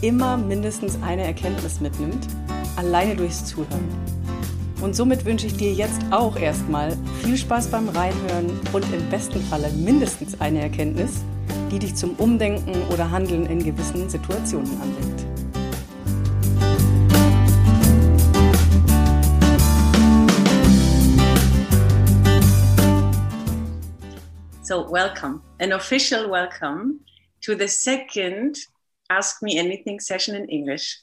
[0.00, 2.26] immer mindestens eine Erkenntnis mitnimmt,
[2.76, 3.88] alleine durchs Zuhören.
[4.80, 9.40] Und somit wünsche ich dir jetzt auch erstmal viel Spaß beim Reinhören und im besten
[9.42, 11.22] Falle mindestens eine Erkenntnis,
[11.70, 15.24] die dich zum Umdenken oder Handeln in gewissen Situationen anregt.
[24.62, 27.00] So, welcome, an official welcome
[27.42, 28.56] to the second
[29.10, 30.98] Ask Me Anything session in English.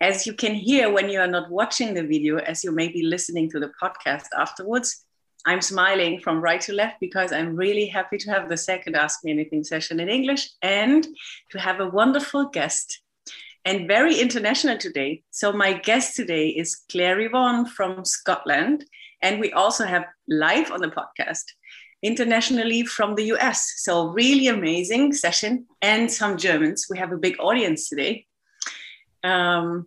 [0.00, 3.02] As you can hear when you are not watching the video, as you may be
[3.02, 5.04] listening to the podcast afterwards,
[5.46, 9.24] I'm smiling from right to left because I'm really happy to have the second Ask
[9.24, 11.06] Me Anything session in English and
[11.50, 13.00] to have a wonderful guest
[13.64, 15.22] and very international today.
[15.30, 18.84] So, my guest today is Claire Yvonne from Scotland.
[19.20, 21.44] And we also have live on the podcast
[22.02, 23.74] internationally from the US.
[23.78, 26.86] So, really amazing session and some Germans.
[26.90, 28.26] We have a big audience today.
[29.24, 29.86] Um,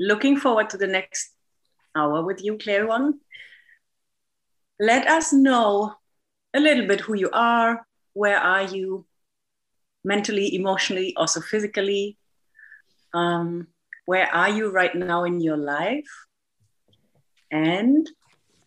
[0.00, 1.30] looking forward to the next
[1.94, 3.20] hour with you, Claire Yvonne.
[4.80, 5.94] Let us know
[6.54, 9.06] a little bit who you are, where are you
[10.04, 12.18] mentally, emotionally, also physically.
[13.14, 13.68] Um,
[14.06, 16.08] where are you right now in your life?
[17.50, 18.08] And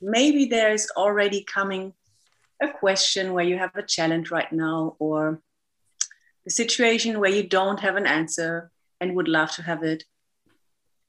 [0.02, 1.94] maybe there is already coming
[2.62, 5.42] a question where you have a challenge right now or
[6.46, 10.04] the situation where you don't have an answer and would love to have it.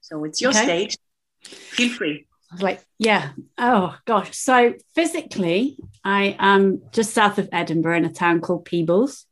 [0.01, 0.63] So it's your okay.
[0.63, 0.97] stage.
[1.43, 2.27] Feel free.
[2.59, 3.31] Like, yeah.
[3.57, 4.35] Oh, gosh.
[4.37, 9.25] So physically, I am just south of Edinburgh in a town called Peebles.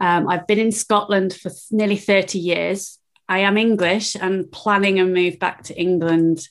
[0.00, 2.98] Um, I've been in Scotland for nearly 30 years.
[3.28, 6.48] I am English and planning a move back to England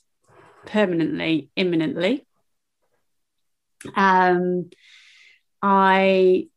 [0.66, 2.26] permanently, imminently.
[3.96, 4.70] Um,
[5.62, 6.48] I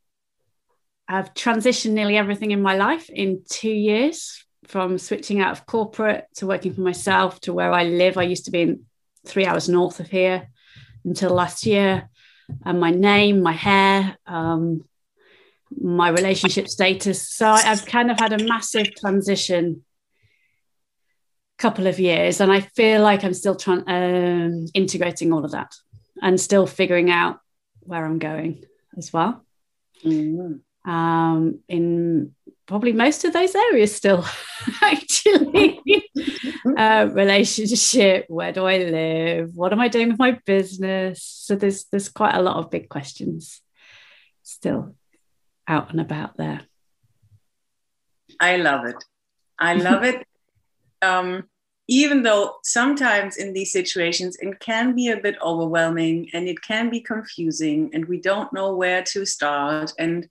[1.08, 6.26] have transitioned nearly everything in my life in two years from switching out of corporate
[6.36, 8.16] to working for myself to where I live.
[8.16, 8.84] I used to be in
[9.26, 10.48] three hours north of here
[11.04, 12.08] until last year.
[12.64, 14.84] And my name, my hair, um,
[15.70, 17.28] my relationship status.
[17.30, 19.84] So I've kind of had a massive transition
[21.56, 25.72] couple of years and I feel like I'm still trying um, integrating all of that
[26.22, 27.40] and still figuring out
[27.80, 28.64] where I'm going
[28.96, 29.44] as well.
[30.04, 30.90] Mm-hmm.
[30.90, 32.34] Um, in
[32.66, 34.24] probably most of those areas still,
[34.82, 35.80] actually.
[36.76, 39.54] uh, relationship, where do I live?
[39.54, 41.22] What am I doing with my business?
[41.22, 43.60] So there's there's quite a lot of big questions
[44.42, 44.94] still
[45.66, 46.62] out and about there.
[48.40, 49.02] I love it.
[49.58, 50.26] I love it.
[51.02, 51.44] Um,
[51.86, 56.88] even though sometimes in these situations it can be a bit overwhelming and it can
[56.88, 60.28] be confusing and we don't know where to start and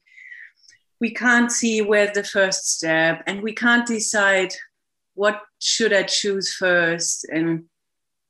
[0.99, 4.53] we can't see where the first step and we can't decide
[5.13, 7.65] what should i choose first and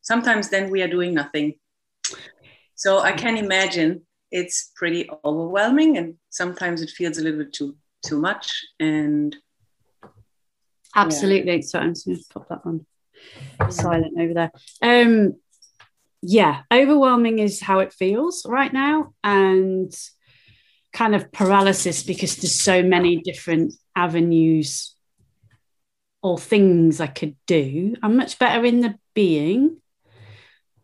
[0.01, 1.53] sometimes then we are doing nothing
[2.75, 4.01] so i can imagine
[4.31, 7.75] it's pretty overwhelming and sometimes it feels a little bit too
[8.05, 9.37] too much and
[10.93, 11.61] absolutely yeah.
[11.61, 12.85] so i'm just going to pop that on
[13.69, 14.51] silent over there.
[14.81, 15.35] Um,
[16.21, 19.93] yeah, overwhelming is how it feels right now, and
[20.93, 24.95] kind of paralysis because there's so many different avenues
[26.21, 27.95] or things I could do.
[28.01, 29.81] I'm much better in the being,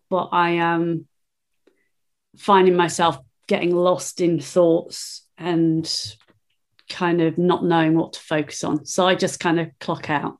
[0.09, 1.07] but I am
[2.37, 5.89] finding myself getting lost in thoughts and
[6.89, 8.85] kind of not knowing what to focus on.
[8.85, 10.38] So I just kind of clock out.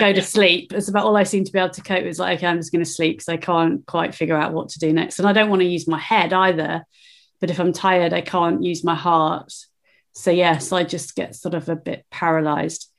[0.00, 0.72] Yeah, go to sleep.
[0.72, 2.18] It's about all I seem to be able to cope with.
[2.18, 4.78] Like, okay, I'm just going to sleep because I can't quite figure out what to
[4.78, 5.18] do next.
[5.18, 6.84] And I don't want to use my head either.
[7.40, 9.52] But if I'm tired, I can't use my heart.
[10.12, 12.90] So yes, I just get sort of a bit paralyzed.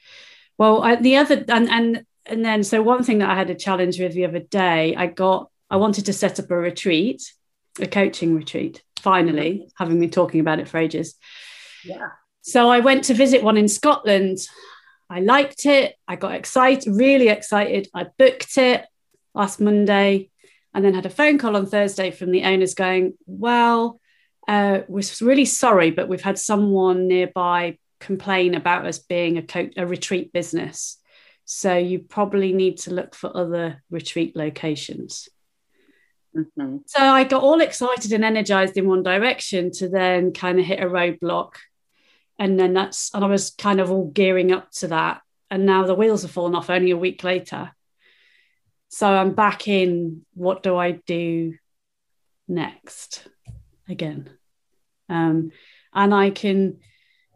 [0.58, 3.56] Well, I, the other and and and then so one thing that I had a
[3.56, 7.34] challenge with the other day, I got I wanted to set up a retreat,
[7.80, 8.84] a coaching retreat.
[9.00, 11.16] Finally, having been talking about it for ages.
[11.84, 12.10] Yeah.
[12.42, 14.40] So I went to visit one in Scotland
[15.10, 15.96] I liked it.
[16.08, 17.88] I got excited, really excited.
[17.94, 18.86] I booked it
[19.34, 20.30] last Monday
[20.74, 24.00] and then had a phone call on Thursday from the owners going, Well,
[24.48, 29.70] uh, we're really sorry, but we've had someone nearby complain about us being a, co-
[29.78, 30.98] a retreat business.
[31.46, 35.28] So you probably need to look for other retreat locations.
[36.36, 36.78] Mm-hmm.
[36.86, 40.80] So I got all excited and energized in one direction to then kind of hit
[40.80, 41.54] a roadblock.
[42.40, 45.22] And then that's, and I was kind of all gearing up to that.
[45.52, 47.72] And now the wheels have fallen off only a week later.
[48.88, 51.56] So I'm back in what do I do
[52.48, 53.28] next
[53.88, 54.30] again?
[55.10, 55.52] Um,
[55.94, 56.80] and I can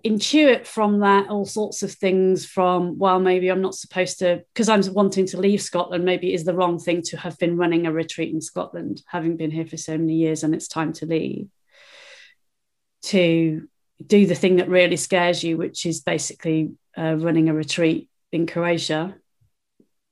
[0.03, 4.67] intuit from that all sorts of things from well maybe i'm not supposed to because
[4.67, 7.87] i'm wanting to leave scotland maybe it is the wrong thing to have been running
[7.87, 11.05] a retreat in scotland having been here for so many years and it's time to
[11.05, 11.47] leave
[13.01, 13.65] to
[14.07, 18.47] do the thing that really scares you which is basically uh, running a retreat in
[18.47, 19.15] croatia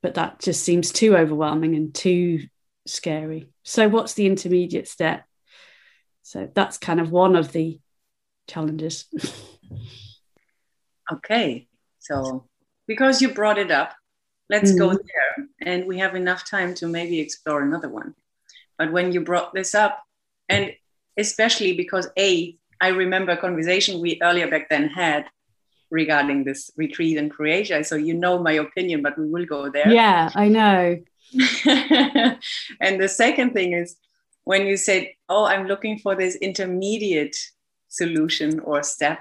[0.02, 2.40] but that just seems too overwhelming and too
[2.86, 5.24] scary so what's the intermediate step
[6.24, 7.80] so that's kind of one of the
[8.48, 9.06] challenges
[11.12, 11.68] Okay,
[12.00, 12.48] so
[12.88, 13.94] because you brought it up,
[14.50, 14.80] let's mm-hmm.
[14.80, 15.48] go there.
[15.62, 18.16] And we have enough time to maybe explore another one.
[18.78, 20.02] But when you brought this up,
[20.48, 20.74] and
[21.18, 25.26] especially because A, I remember a conversation we earlier back then had
[25.90, 27.84] regarding this retreat in Croatia.
[27.84, 29.90] So you know my opinion, but we will go there.
[29.90, 31.00] Yeah, I know.
[32.82, 33.96] and the second thing is
[34.44, 37.38] when you said, Oh, I'm looking for this intermediate
[37.88, 39.20] solution or step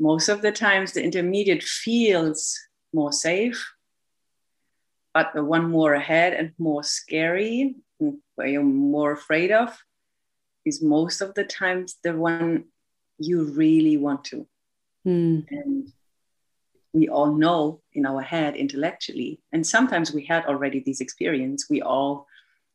[0.00, 2.58] most of the times the intermediate feels
[2.92, 3.72] more safe
[5.12, 9.76] but the one more ahead and more scary mm, where you're more afraid of
[10.64, 12.64] is most of the times the one
[13.18, 14.46] you really want to
[15.06, 15.44] mm.
[15.50, 15.92] and
[16.92, 21.82] we all know in our head intellectually and sometimes we had already this experience we
[21.82, 22.26] all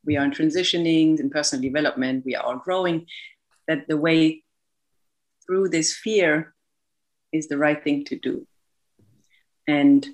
[0.04, 3.06] we are in transitioning in personal development we are all growing
[3.68, 4.42] that the way
[5.46, 6.54] through this fear
[7.32, 8.46] is the right thing to do.
[9.68, 10.06] And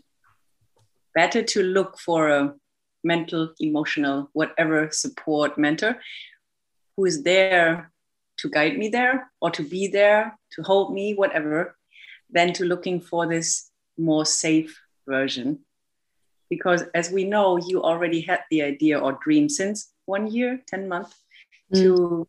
[1.15, 2.55] better to look for a
[3.05, 5.99] mental, emotional, whatever support mentor
[7.03, 7.91] who is there
[8.39, 11.77] to guide me there or to be there to hold me, whatever,
[12.31, 15.59] than to looking for this more safe version.
[16.49, 20.89] Because as we know, you already had the idea or dream since one year, 10
[20.89, 21.17] months
[21.75, 21.79] mm.
[21.81, 22.29] to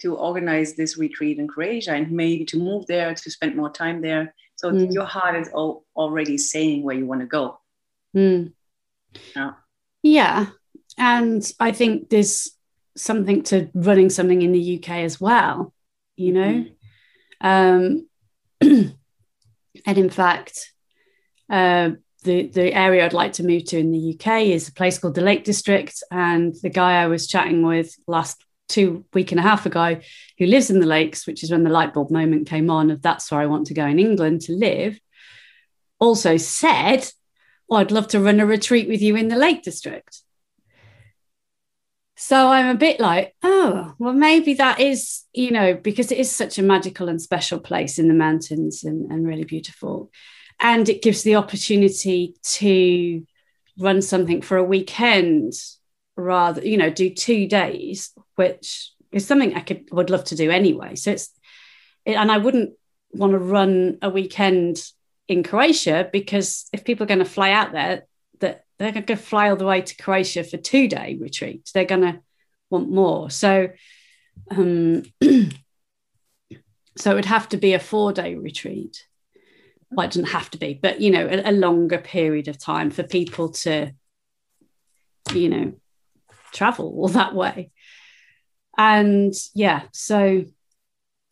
[0.00, 4.00] to organize this retreat in Croatia and maybe to move there to spend more time
[4.00, 4.32] there.
[4.54, 4.92] So mm.
[4.92, 7.58] your heart is al- already saying where you want to go.
[8.16, 8.52] Mm.
[9.34, 9.52] Yeah.
[10.02, 10.46] Yeah.
[10.96, 12.57] And I think there's
[12.98, 15.72] something to running something in the UK as well,
[16.16, 16.66] you know?
[17.42, 18.06] Mm.
[18.60, 18.60] Um,
[19.86, 20.72] and in fact,
[21.48, 21.90] uh,
[22.24, 25.14] the, the area I'd like to move to in the UK is a place called
[25.14, 26.02] the Lake District.
[26.10, 29.98] And the guy I was chatting with last two week and a half ago
[30.38, 33.02] who lives in the lakes which is when the light bulb moment came on of
[33.02, 35.00] that's where i want to go in england to live
[35.98, 37.10] also said
[37.70, 40.20] oh, i'd love to run a retreat with you in the lake district
[42.20, 46.28] so i'm a bit like oh well maybe that is you know because it is
[46.28, 50.10] such a magical and special place in the mountains and, and really beautiful.
[50.60, 53.24] And it gives the opportunity to
[53.78, 55.52] run something for a weekend
[56.16, 60.50] rather you know do two days which is something i could would love to do
[60.50, 60.96] anyway.
[60.96, 61.30] So it's
[62.04, 62.72] it, and i wouldn't
[63.12, 64.82] want to run a weekend
[65.28, 68.07] in croatia because if people are going to fly out there
[68.78, 71.70] they're going to fly all the way to croatia for two day retreat.
[71.74, 72.20] They're going to
[72.70, 73.30] want more.
[73.30, 73.70] So
[74.50, 75.02] um
[76.96, 79.04] so it would have to be a four day retreat.
[79.90, 82.90] Well it doesn't have to be but you know a, a longer period of time
[82.90, 83.92] for people to
[85.34, 85.72] you know
[86.52, 87.70] travel all that way.
[88.76, 90.44] And yeah, so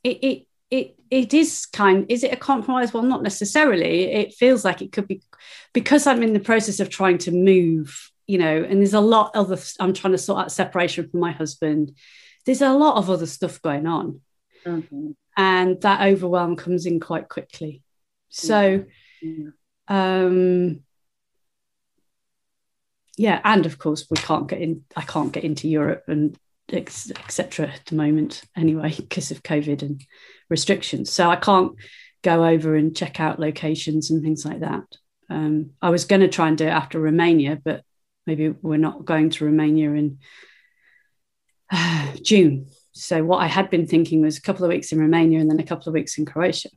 [0.02, 2.92] it it it it is kind is it a compromise?
[2.92, 4.04] Well not necessarily.
[4.12, 5.22] It feels like it could be
[5.72, 9.30] because i'm in the process of trying to move you know and there's a lot
[9.36, 11.92] of i'm trying to sort out separation from my husband.
[12.44, 14.20] There's a lot of other stuff going on.
[14.64, 15.10] Mm-hmm.
[15.36, 17.82] and that overwhelm comes in quite quickly.
[18.30, 18.84] So
[19.86, 20.80] um
[23.16, 24.84] yeah, and of course we can't get in.
[24.94, 26.36] I can't get into Europe and
[26.72, 27.68] etc.
[27.68, 30.04] at the moment anyway because of COVID and
[30.50, 31.10] restrictions.
[31.10, 31.72] So I can't
[32.22, 34.84] go over and check out locations and things like that.
[35.28, 37.82] Um, I was going to try and do it after Romania, but
[38.26, 40.18] maybe we're not going to Romania in
[41.70, 42.68] uh, June.
[42.92, 45.60] So what I had been thinking was a couple of weeks in Romania and then
[45.60, 46.70] a couple of weeks in Croatia.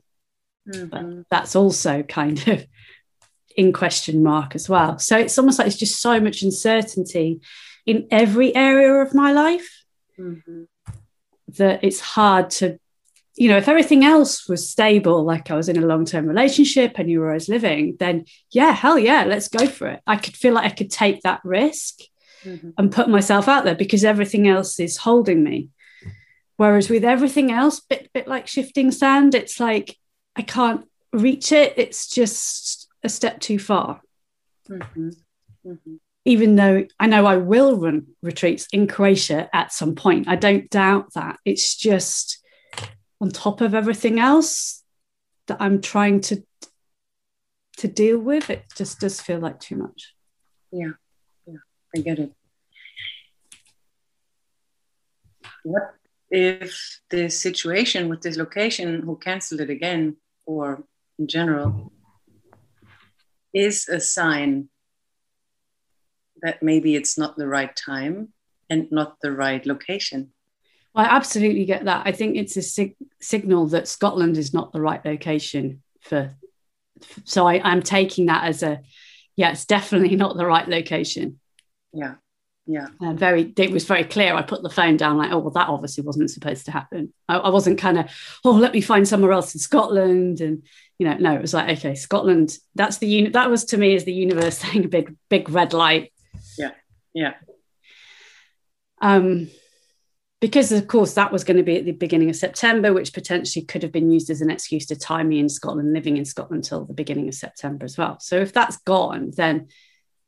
[0.68, 0.86] Mm-hmm.
[0.88, 2.66] But that's also kind of
[3.56, 4.98] in question mark as well.
[4.98, 7.40] So it's almost like it's just so much uncertainty
[7.86, 9.79] in every area of my life
[10.20, 10.62] mm-hmm.
[11.48, 12.78] that it's hard to
[13.36, 16.98] you know, if everything else was stable, like I was in a long term relationship
[16.98, 20.00] and you were always living, then yeah, hell yeah, let's go for it.
[20.06, 22.00] I could feel like I could take that risk
[22.44, 22.70] mm-hmm.
[22.76, 25.70] and put myself out there because everything else is holding me.
[26.56, 29.96] Whereas with everything else, bit bit like shifting sand, it's like
[30.36, 31.72] I can't reach it.
[31.78, 34.02] It's just a step too far.
[34.68, 35.08] Mm-hmm.
[35.66, 35.94] Mm-hmm.
[36.24, 40.68] Even though I know I will run retreats in Croatia at some point, I don't
[40.68, 41.38] doubt that.
[41.44, 42.44] It's just
[43.20, 44.82] on top of everything else
[45.46, 46.42] that I'm trying to
[47.78, 48.50] to deal with.
[48.50, 50.14] It just does feel like too much.
[50.70, 50.92] Yeah,
[51.46, 51.54] yeah,
[51.96, 52.32] I get it.
[55.62, 55.94] What
[56.30, 60.84] if the situation with this location who canceled it again or
[61.18, 61.92] in general
[63.52, 64.68] is a sign
[66.42, 68.32] that maybe it's not the right time
[68.68, 70.32] and not the right location
[70.94, 72.06] Well, I absolutely get that.
[72.06, 76.34] I think it's a sig- signal that Scotland is not the right location for.
[77.24, 78.80] So I, I'm taking that as a,
[79.36, 81.38] yeah, it's definitely not the right location.
[81.92, 82.14] Yeah,
[82.66, 82.86] yeah.
[83.00, 84.34] Uh, very, it was very clear.
[84.34, 87.12] I put the phone down, like, oh well, that obviously wasn't supposed to happen.
[87.28, 88.06] I, I wasn't kind of,
[88.44, 90.62] oh, let me find somewhere else in Scotland, and
[90.98, 92.56] you know, no, it was like, okay, Scotland.
[92.74, 95.72] That's the uni- That was to me as the universe saying a big, big red
[95.72, 96.12] light.
[97.14, 97.34] Yeah.
[99.00, 99.48] Um
[100.40, 103.64] because of course that was going to be at the beginning of September, which potentially
[103.64, 106.64] could have been used as an excuse to tie me in Scotland, living in Scotland
[106.64, 108.18] until the beginning of September as well.
[108.20, 109.68] So if that's gone, then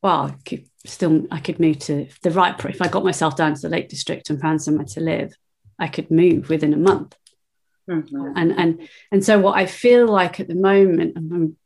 [0.03, 2.63] well, I could still I could move to the right.
[2.67, 5.35] If I got myself down to the Lake District and found somewhere to live,
[5.79, 7.17] I could move within a month.
[7.89, 8.33] Mm-hmm.
[8.37, 11.57] And and and so what I feel like at the moment, I'm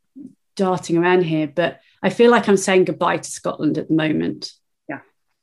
[0.55, 4.51] darting around here, but I feel like I'm saying goodbye to Scotland at the moment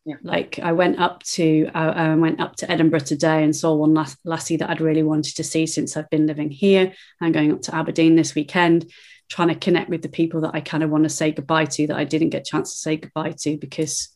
[0.04, 0.16] yeah.
[0.23, 3.94] Like I went up to I uh, went up to Edinburgh today and saw one
[3.94, 6.92] lass- lassie that I'd really wanted to see since I've been living here.
[7.20, 8.90] I'm going up to Aberdeen this weekend,
[9.30, 11.87] trying to connect with the people that I kind of want to say goodbye to
[11.87, 14.11] that I didn't get a chance to say goodbye to because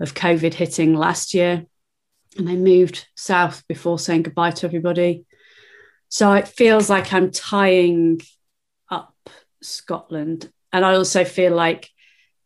[0.00, 1.64] of COVID hitting last year.
[2.36, 5.24] And I moved south before saying goodbye to everybody.
[6.08, 8.22] So it feels like I'm tying
[8.90, 9.14] up
[9.62, 10.50] Scotland.
[10.72, 11.90] And I also feel like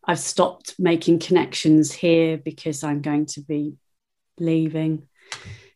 [0.04, 3.76] I've stopped making connections here because I'm going to be
[4.38, 5.08] leaving.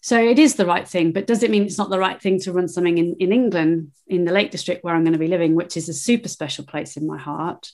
[0.01, 2.39] So it is the right thing, but does it mean it's not the right thing
[2.41, 5.29] to run something in, in England, in the Lake District where I'm going to be
[5.29, 7.73] living, which is a super special place in my heart?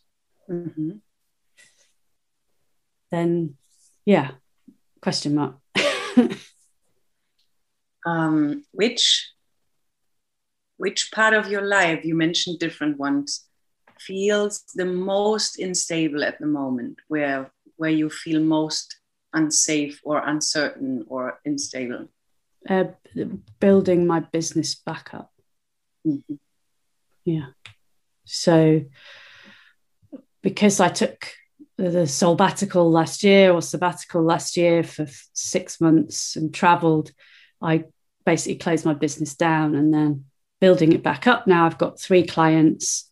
[0.51, 0.93] Mm-hmm.
[3.11, 3.57] Then,
[4.07, 4.31] yeah,
[5.03, 5.57] question mark.
[8.07, 9.33] um, which
[10.79, 13.45] which part of your life you mentioned different ones
[14.07, 18.97] feels the most unstable at the moment, where where you feel most
[19.33, 22.09] unsafe or uncertain or unstable?
[22.69, 22.85] Uh,
[23.59, 25.33] building my business back up.
[26.07, 26.35] Mm-hmm.
[27.25, 27.47] Yeah.
[28.25, 28.83] So
[30.43, 31.33] because I took
[31.77, 37.11] the sabbatical last year or sabbatical last year for six months and traveled,
[37.61, 37.85] I
[38.25, 40.27] basically closed my business down and then
[40.61, 41.47] building it back up.
[41.47, 43.11] Now I've got three clients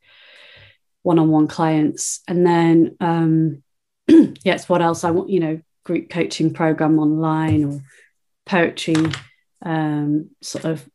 [1.02, 2.20] one-on-one clients.
[2.28, 3.62] And then um
[4.44, 5.04] yes what else?
[5.04, 7.80] I want you know group coaching program online or
[8.46, 9.06] poetry
[9.62, 10.88] um sort of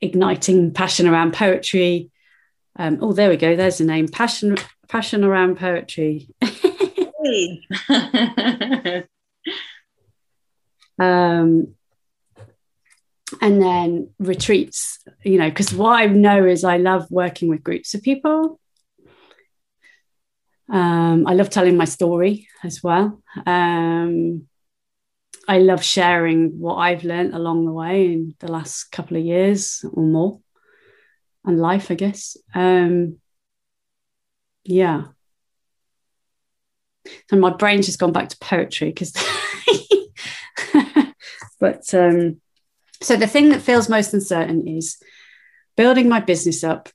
[0.00, 2.10] igniting passion around poetry.
[2.76, 3.56] Um oh there we go.
[3.56, 4.08] There's the name.
[4.08, 4.56] Passion
[4.88, 6.28] passion around poetry.
[10.98, 11.74] Um
[13.40, 17.94] and then retreats you know because what i know is i love working with groups
[17.94, 18.60] of people
[20.68, 23.22] um, I love telling my story as well.
[23.46, 24.48] Um,
[25.48, 29.84] I love sharing what I've learned along the way in the last couple of years
[29.92, 30.40] or more,
[31.44, 32.36] and life, I guess.
[32.54, 33.18] Um,
[34.64, 35.04] yeah.
[37.30, 39.12] And my brain's just gone back to poetry because,
[41.60, 42.40] but um,
[43.00, 45.02] so the thing that feels most uncertain is
[45.76, 46.88] building my business up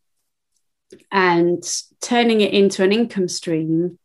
[1.12, 1.64] and
[2.02, 4.00] turning it into an income stream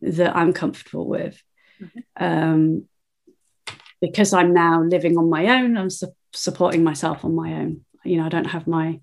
[0.00, 1.42] that I'm comfortable with.
[1.80, 2.24] Mm-hmm.
[2.24, 2.88] Um,
[4.00, 7.82] because I'm now living on my own, I'm su- supporting myself on my own.
[8.04, 9.00] You know, I don't have my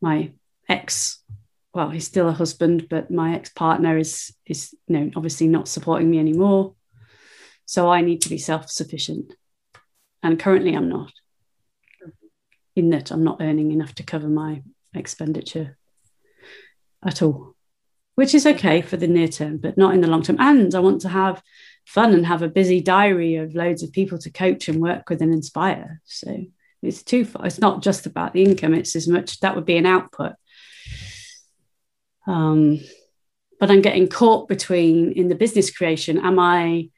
[0.00, 0.32] my
[0.68, 1.20] ex.
[1.74, 5.68] Well, he's still a husband, but my ex partner is is you know obviously not
[5.68, 6.74] supporting me anymore.
[7.66, 9.34] So I need to be self sufficient,
[10.22, 11.12] and currently I'm not.
[12.76, 14.62] In that I'm not earning enough to cover my
[14.94, 15.76] expenditure
[17.04, 17.54] at all,
[18.14, 20.36] which is okay for the near term, but not in the long term.
[20.38, 21.42] And I want to have
[21.86, 25.22] fun and have a busy diary of loads of people to coach and work with
[25.22, 26.00] and inspire.
[26.04, 26.46] So
[26.82, 29.76] it's too far it's not just about the income it's as much that would be
[29.76, 30.32] an output
[32.26, 32.78] um
[33.58, 36.88] but i'm getting caught between in the business creation am i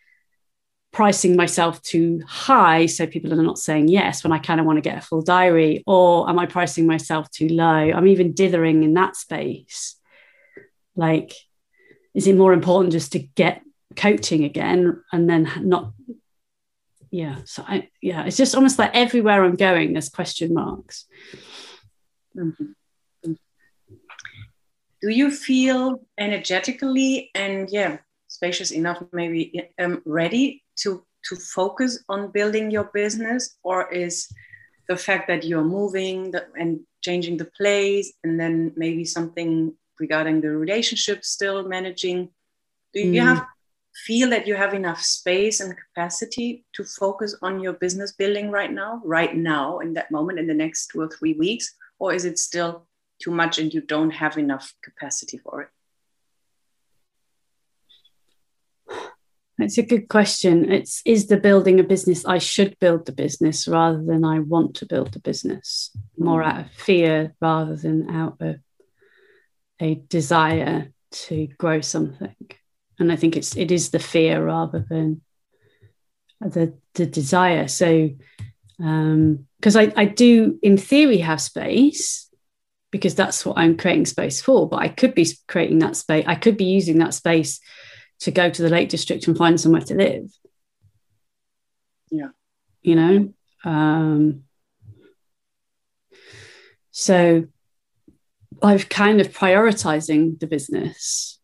[0.93, 4.79] pricing myself too high so people are not saying yes when I kind of want
[4.79, 5.85] to get a full diary?
[5.87, 7.65] Or am I pricing myself too low?
[7.65, 9.97] I'm even dithering in that space.
[10.97, 11.33] Like,
[12.15, 13.63] is it more important just to get
[13.95, 15.93] coaching again and then not?
[17.13, 17.39] Yeah.
[17.45, 21.07] So, I, yeah, it's just almost like everywhere I'm going, there's question marks.
[22.35, 22.55] Do
[25.03, 32.71] you feel energetically and, yeah, spacious enough, maybe um, ready to to focus on building
[32.71, 34.33] your business or is
[34.89, 40.49] the fact that you're moving and changing the place and then maybe something regarding the
[40.49, 42.29] relationship still managing?
[42.95, 43.25] Do you mm.
[43.25, 43.47] have
[44.07, 48.73] feel that you have enough space and capacity to focus on your business building right
[48.73, 51.75] now right now in that moment in the next two or three weeks?
[51.99, 52.87] Or is it still
[53.23, 55.69] too much and you don't have enough capacity for it
[59.63, 60.71] It's a good question.
[60.71, 64.77] It's is the building a business I should build the business rather than I want
[64.77, 68.57] to build the business, more out of fear rather than out of
[69.81, 72.37] a desire to grow something.
[72.99, 75.23] And I think it's it is the fear rather than
[76.41, 77.69] the the desire.
[77.69, 78.11] So
[78.83, 82.31] um because I, I do in theory have space
[82.91, 86.35] because that's what I'm creating space for, but I could be creating that space, I
[86.35, 87.61] could be using that space
[88.21, 90.31] to go to the Lake District and find somewhere to live.
[92.11, 92.29] Yeah.
[92.83, 93.35] You know?
[93.65, 94.45] Um,
[96.91, 97.45] so
[98.63, 101.39] I've kind of prioritizing the business,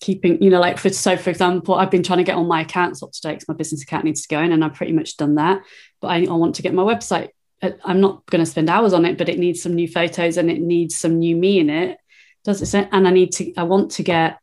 [0.00, 2.62] keeping, you know, like for so for example, I've been trying to get all my
[2.62, 4.92] accounts up to date because my business account needs to go in, and I've pretty
[4.92, 5.62] much done that.
[6.00, 7.30] But I, I want to get my website.
[7.62, 10.36] Uh, I'm not going to spend hours on it, but it needs some new photos
[10.36, 11.98] and it needs some new me in it.
[12.44, 12.66] Does it?
[12.66, 13.54] Say, and I need to.
[13.56, 14.38] I want to get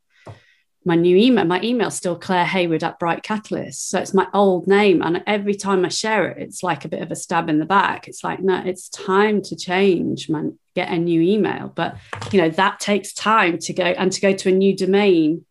[0.85, 3.89] my new email, my email's still Claire Hayward at Bright Catalyst.
[3.89, 5.01] So it's my old name.
[5.01, 7.65] And every time I share it, it's like a bit of a stab in the
[7.65, 8.07] back.
[8.07, 11.71] It's like, no, it's time to change, man, get a new email.
[11.73, 11.97] But,
[12.31, 15.45] you know, that takes time to go and to go to a new domain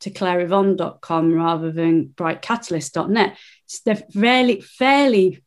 [0.00, 3.36] to claireyvonne.com rather than brightcatalyst.net.
[3.64, 5.42] It's they're fairly, fairly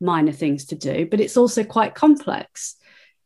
[0.00, 2.76] minor things to do, but it's also quite complex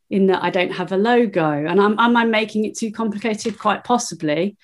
[0.09, 1.51] in that I don't have a logo.
[1.51, 3.59] And am, am I making it too complicated?
[3.59, 4.57] Quite possibly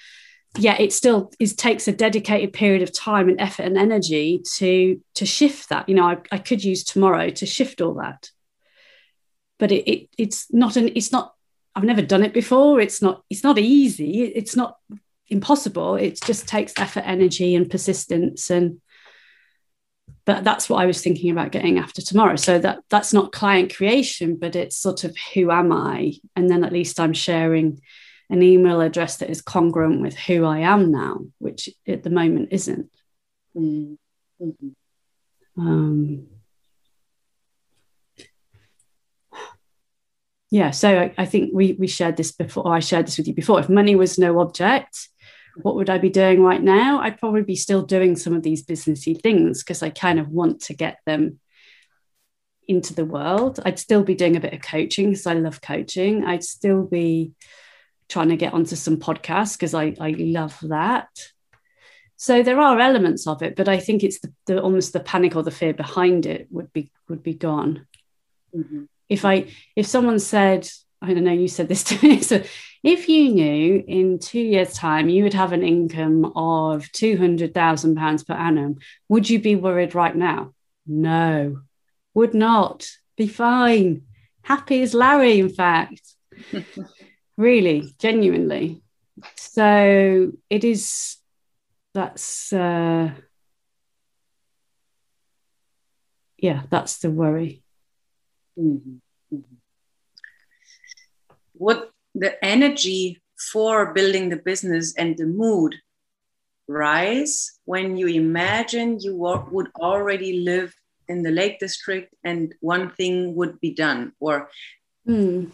[0.58, 5.00] yeah it still is takes a dedicated period of time and effort and energy to
[5.14, 5.88] to shift that.
[5.88, 8.30] You know i, I could use tomorrow to shift all that.
[9.58, 11.34] But it, it it's not an it's not
[11.74, 12.80] i've never done it before.
[12.80, 14.24] It's not it's not easy.
[14.24, 14.76] It's not
[15.28, 15.96] impossible.
[15.96, 18.50] It just takes effort energy and persistence.
[18.50, 18.80] And
[20.24, 22.36] but that's what i was thinking about getting after tomorrow.
[22.36, 26.12] So that that's not client creation but it's sort of who am i?
[26.36, 27.80] And then at least i'm sharing
[28.30, 32.48] an email address that is congruent with who I am now, which at the moment
[32.52, 32.90] isn't.
[33.56, 34.68] Mm-hmm.
[35.58, 36.26] Um,
[40.50, 42.72] yeah, so I, I, think we we shared this before.
[42.72, 43.60] I shared this with you before.
[43.60, 45.08] If money was no object,
[45.56, 47.00] what would I be doing right now?
[47.00, 50.62] I'd probably be still doing some of these businessy things because I kind of want
[50.62, 51.38] to get them
[52.66, 53.60] into the world.
[53.64, 56.24] I'd still be doing a bit of coaching because I love coaching.
[56.24, 57.32] I'd still be
[58.12, 61.08] trying to get onto some podcasts because I, I love that.
[62.16, 65.34] So there are elements of it, but I think it's the, the almost the panic
[65.34, 67.86] or the fear behind it would be would be gone.
[68.54, 68.84] Mm-hmm.
[69.08, 70.68] If I if someone said,
[71.00, 72.20] I don't know, you said this to me.
[72.20, 72.42] So
[72.84, 77.54] if you knew in two years' time you would have an income of two hundred
[77.54, 80.52] thousand pounds per annum, would you be worried right now?
[80.86, 81.62] No,
[82.14, 82.88] would not.
[83.16, 84.02] Be fine.
[84.42, 86.02] Happy as Larry, in fact.
[87.36, 88.82] really genuinely
[89.36, 91.16] so it is
[91.94, 93.10] that's uh
[96.38, 97.62] yeah that's the worry
[98.58, 98.96] mm-hmm.
[99.32, 99.54] Mm-hmm.
[101.54, 105.74] what the energy for building the business and the mood
[106.68, 110.74] rise when you imagine you would already live
[111.08, 114.48] in the lake district and one thing would be done or
[115.06, 115.50] mm.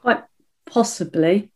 [0.00, 0.24] Quite
[0.70, 1.50] possibly.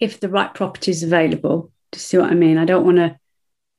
[0.00, 1.70] If the right property is available.
[1.92, 2.58] Do you see what I mean?
[2.58, 3.18] I don't want to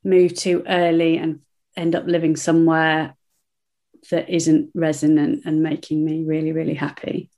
[0.03, 1.41] move too early and
[1.75, 3.15] end up living somewhere
[4.12, 7.29] that isn't resonant and making me really, really happy.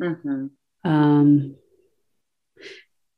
[0.00, 0.46] Mm-hmm.
[0.84, 1.56] Um,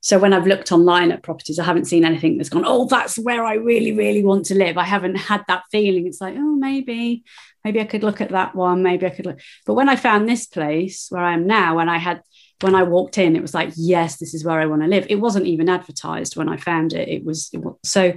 [0.00, 3.18] So when I've looked online at properties, I haven't seen anything that's gone, oh, that's
[3.18, 4.78] where I really, really want to live.
[4.78, 6.06] I haven't had that feeling.
[6.06, 7.24] It's like, oh, maybe,
[7.64, 8.82] maybe I could look at that one.
[8.82, 9.40] Maybe I could look.
[9.66, 12.22] But when I found this place where I am now, and I had,
[12.60, 15.06] when I walked in, it was like, yes, this is where I want to live.
[15.10, 17.08] It wasn't even advertised when I found it.
[17.08, 18.14] It was, it was so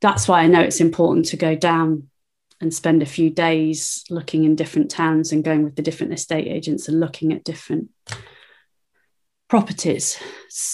[0.00, 2.08] that's why I know it's important to go down
[2.60, 6.46] and spend a few days looking in different towns and going with the different estate
[6.46, 7.90] agents and looking at different
[9.48, 10.20] properties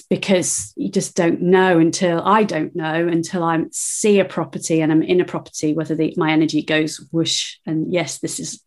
[0.08, 4.90] because you just don't know until I don't know until I see a property and
[4.90, 8.62] I'm in a property whether the, my energy goes whoosh and yes this is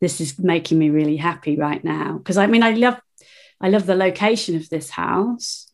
[0.00, 2.18] this is making me really happy right now.
[2.18, 2.98] Because I mean I love
[3.60, 5.70] I love the location of this house.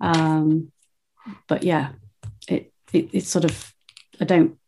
[0.00, 0.70] Um
[1.48, 1.90] but yeah
[2.48, 3.74] it, it it's sort of
[4.20, 4.58] I don't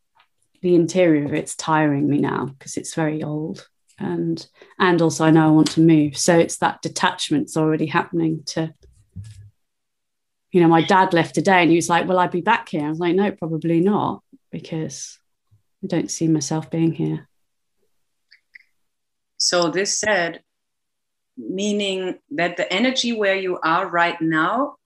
[0.62, 3.68] the interior of it's tiring me now because it's very old
[3.98, 4.46] and
[4.78, 6.16] and also I know I want to move.
[6.16, 8.74] So it's that detachment's already happening to
[10.52, 12.84] you know, my dad left today and he was like, Will I be back here?
[12.84, 15.18] I was like, No, probably not, because
[15.82, 17.28] I don't see myself being here.
[19.38, 20.42] So this said,
[21.36, 24.76] meaning that the energy where you are right now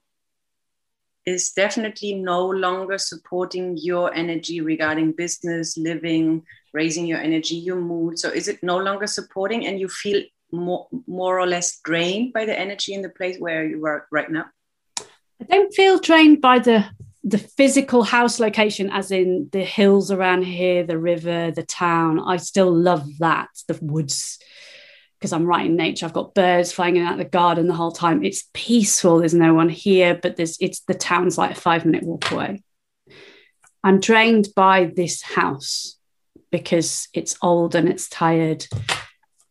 [1.25, 6.43] is definitely no longer supporting your energy regarding business, living,
[6.77, 8.19] raising your energy, your mood.
[8.19, 12.45] So is it no longer supporting and you feel more, more or less drained by
[12.45, 14.45] the energy in the place where you are right now?
[15.41, 16.85] I don't feel drained by the
[17.23, 22.37] the physical house location as in the hills around here the river the town i
[22.37, 24.39] still love that the woods
[25.17, 26.05] because I'm right in nature.
[26.05, 28.23] I've got birds flying in out the garden the whole time.
[28.23, 29.19] It's peaceful.
[29.19, 32.63] There's no one here, but there's it's the town's like a five minute walk away.
[33.83, 35.96] I'm drained by this house
[36.57, 38.65] because it's old and it's tired.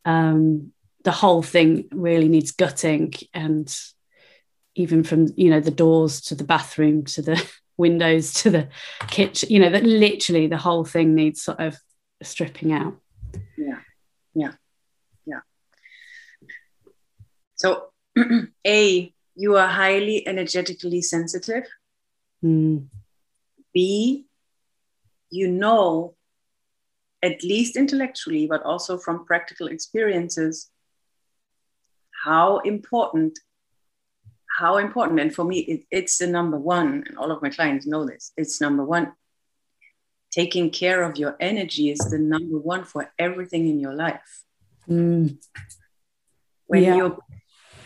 [0.04, 0.72] Um,
[1.04, 3.74] the whole thing really needs gutting, and
[4.74, 8.68] even from you know the doors to the bathroom to the windows to the
[9.08, 11.76] kitchen, you know that literally the whole thing needs sort of
[12.22, 12.96] stripping out.
[13.56, 13.80] Yeah,
[14.34, 14.52] yeah.
[15.26, 15.40] Yeah.
[17.54, 17.90] So,
[18.66, 21.64] A, you are highly energetically sensitive.
[22.44, 22.88] Mm.
[23.72, 24.26] B,
[25.30, 26.15] you know,
[27.26, 30.70] at least intellectually, but also from practical experiences,
[32.24, 33.32] how important,
[34.58, 37.86] how important, and for me, it, it's the number one, and all of my clients
[37.86, 39.06] know this, it's number one.
[40.30, 44.30] Taking care of your energy is the number one for everything in your life.
[44.88, 45.38] Mm.
[46.66, 46.96] When yeah.
[46.96, 47.18] you're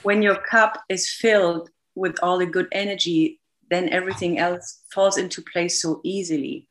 [0.02, 5.42] when your cup is filled with all the good energy, then everything else falls into
[5.42, 6.68] place so easily.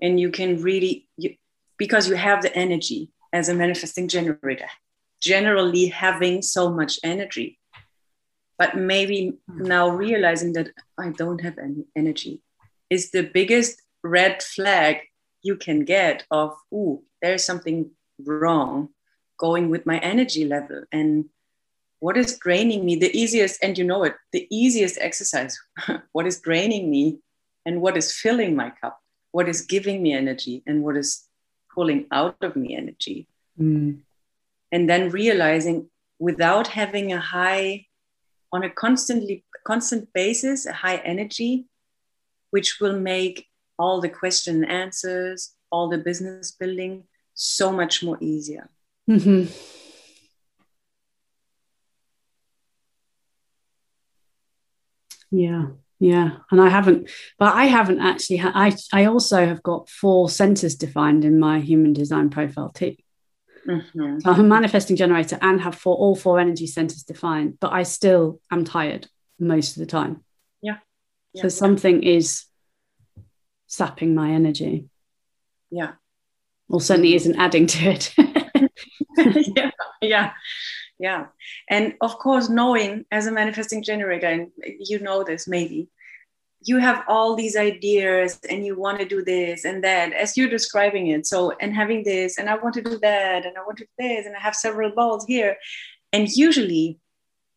[0.00, 1.30] And you can really, you,
[1.78, 4.68] because you have the energy as a manifesting generator,
[5.20, 7.58] generally having so much energy.
[8.58, 9.62] But maybe hmm.
[9.62, 12.42] now realizing that I don't have any energy
[12.88, 14.98] is the biggest red flag
[15.42, 17.90] you can get of, ooh, there's something
[18.24, 18.90] wrong
[19.38, 20.84] going with my energy level.
[20.92, 21.26] And
[22.00, 25.58] what is draining me the easiest and you know it the easiest exercise
[26.12, 27.18] what is draining me
[27.64, 28.98] and what is filling my cup
[29.32, 31.26] what is giving me energy and what is
[31.76, 33.28] pulling out of me energy
[33.60, 33.98] mm.
[34.72, 37.86] and then realizing without having a high
[38.52, 41.66] on a constantly constant basis a high energy
[42.50, 43.46] which will make
[43.78, 48.68] all the question and answers all the business building so much more easier
[49.08, 49.44] mm-hmm.
[55.30, 55.66] Yeah,
[55.98, 58.38] yeah, and I haven't, but I haven't actually.
[58.38, 62.96] Ha- I I also have got four centers defined in my human design profile too.
[63.66, 64.20] Mm-hmm.
[64.20, 67.82] So I'm a manifesting generator and have four all four energy centers defined, but I
[67.82, 70.22] still am tired most of the time.
[70.60, 70.78] Yeah.
[71.32, 71.42] yeah.
[71.42, 72.44] So something is
[73.66, 74.88] sapping my energy.
[75.70, 75.92] Yeah.
[76.68, 78.14] Or certainly isn't adding to it.
[79.56, 79.70] yeah.
[80.02, 80.32] Yeah
[80.98, 81.26] yeah.
[81.68, 85.88] And of course knowing as a manifesting generator and you know this maybe
[86.62, 90.48] you have all these ideas and you want to do this and that as you're
[90.48, 91.26] describing it.
[91.26, 93.90] So and having this and i want to do that and i want to do
[93.98, 95.56] this and i have several balls here.
[96.12, 96.98] And usually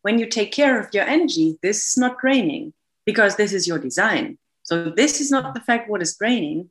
[0.02, 2.72] when you take care of your energy this is not draining
[3.06, 4.38] because this is your design.
[4.62, 6.70] So this is not the fact what is draining.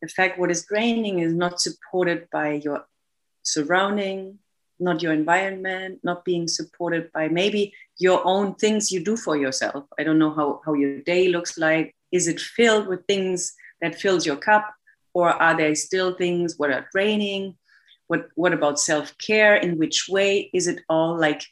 [0.00, 2.86] The fact what is draining is not supported by your
[3.44, 4.38] surrounding
[4.82, 9.84] not your environment, not being supported by maybe your own things you do for yourself.
[9.98, 11.94] I don't know how, how your day looks like.
[12.10, 14.74] Is it filled with things that fills your cup?
[15.14, 17.56] Or are there still things what are draining?
[18.08, 19.56] What, what about self-care?
[19.56, 20.50] In which way?
[20.52, 21.42] Is it all like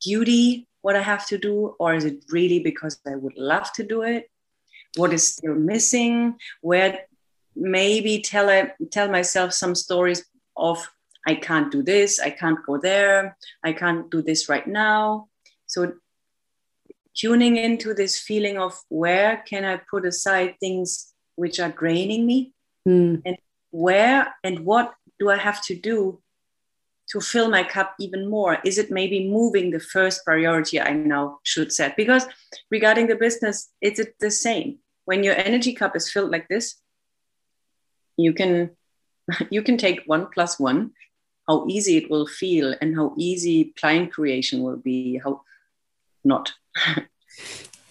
[0.00, 3.82] duty what I have to do, or is it really because I would love to
[3.84, 4.30] do it?
[4.96, 6.36] What is still missing?
[6.62, 7.00] Where
[7.54, 10.24] maybe tell tell myself some stories
[10.56, 10.88] of
[11.26, 15.28] I can't do this, I can't go there, I can't do this right now.
[15.66, 15.94] So
[17.14, 22.52] tuning into this feeling of where can I put aside things which are draining me,
[22.88, 23.22] mm.
[23.24, 23.36] and
[23.70, 26.20] where and what do I have to do
[27.10, 28.58] to fill my cup even more?
[28.64, 31.96] Is it maybe moving the first priority I now should set?
[31.96, 32.26] Because
[32.70, 34.78] regarding the business, it's it the same.
[35.04, 36.76] When your energy cup is filled like this,
[38.16, 38.70] you can
[39.50, 40.92] you can take one plus one,
[41.50, 45.42] how easy it will feel and how easy client creation will be, how
[46.24, 46.52] not.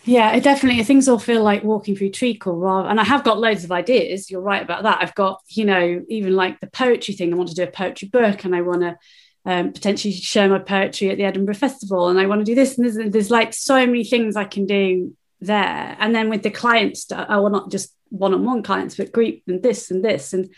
[0.06, 3.38] Yeah, it definitely things all feel like walking through treacle rather and I have got
[3.38, 4.32] loads of ideas.
[4.32, 5.00] You're right about that.
[5.02, 7.32] I've got, you know, even like the poetry thing.
[7.32, 8.98] I want to do a poetry book and I want to
[9.46, 12.78] um, potentially share my poetry at the Edinburgh Festival and I want to do this
[12.78, 15.96] and there's, there's like so many things I can do there.
[16.00, 19.92] And then with the clients, I will not just one-on-one clients, but group and this
[19.92, 20.50] and this and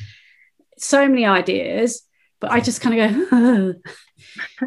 [0.78, 2.04] so many ideas.
[2.42, 3.74] But I just kind of go,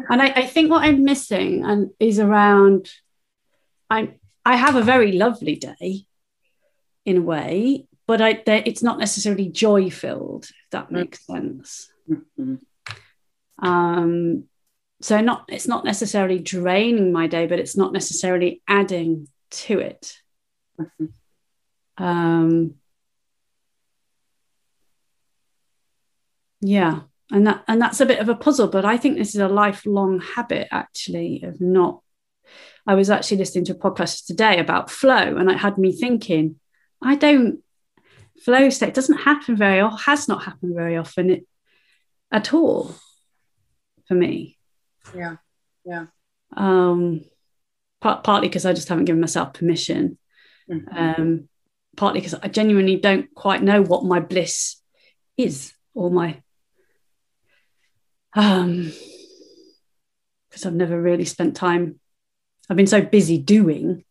[0.09, 2.89] and I, I think what I'm missing and is around
[3.89, 6.05] I'm I have a very lovely day
[7.05, 10.91] in a way, but I, it's not necessarily joy filled, if that mm.
[10.91, 11.91] makes sense.
[12.09, 12.55] Mm-hmm.
[13.65, 14.45] Um,
[15.01, 20.17] so not it's not necessarily draining my day, but it's not necessarily adding to it.
[20.79, 22.03] Mm-hmm.
[22.03, 22.75] Um,
[26.61, 29.41] yeah, and that and that's a bit of a puzzle, but I think this is
[29.41, 32.01] a lifelong habit actually of not
[32.87, 36.59] I was actually listening to a podcast today about flow, and it had me thinking,
[37.01, 37.61] I don't
[38.43, 41.47] flow state doesn't happen very or has not happened very often it,
[42.31, 42.93] at all
[44.07, 44.57] for me.
[45.15, 45.37] Yeah,
[45.83, 46.05] yeah.
[46.55, 47.21] Um,
[48.01, 50.17] part, partly because I just haven't given myself permission.
[50.69, 50.97] Mm-hmm.
[50.97, 51.49] Um,
[51.95, 54.81] partly because I genuinely don't quite know what my bliss
[55.37, 56.41] is or my
[58.35, 58.91] um
[60.49, 61.99] because I've never really spent time
[62.69, 64.03] I've been so busy doing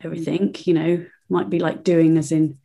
[0.00, 2.58] everything, you know, might be like doing as in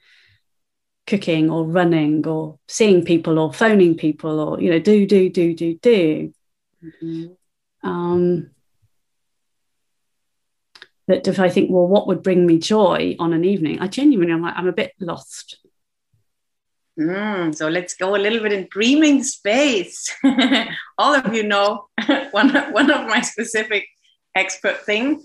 [1.07, 5.55] cooking or running or seeing people or phoning people or, you know, do, do, do,
[5.55, 6.33] do, do.
[6.83, 7.89] Mm-hmm.
[7.89, 8.51] Um,
[11.07, 13.79] that if I think, well, what would bring me joy on an evening?
[13.79, 15.57] I genuinely, I'm like, I'm a bit lost.
[16.99, 20.15] Mm, so let's go a little bit in dreaming space.
[21.01, 21.87] All of you know
[22.31, 23.87] one, one of my specific
[24.35, 25.23] expert thing.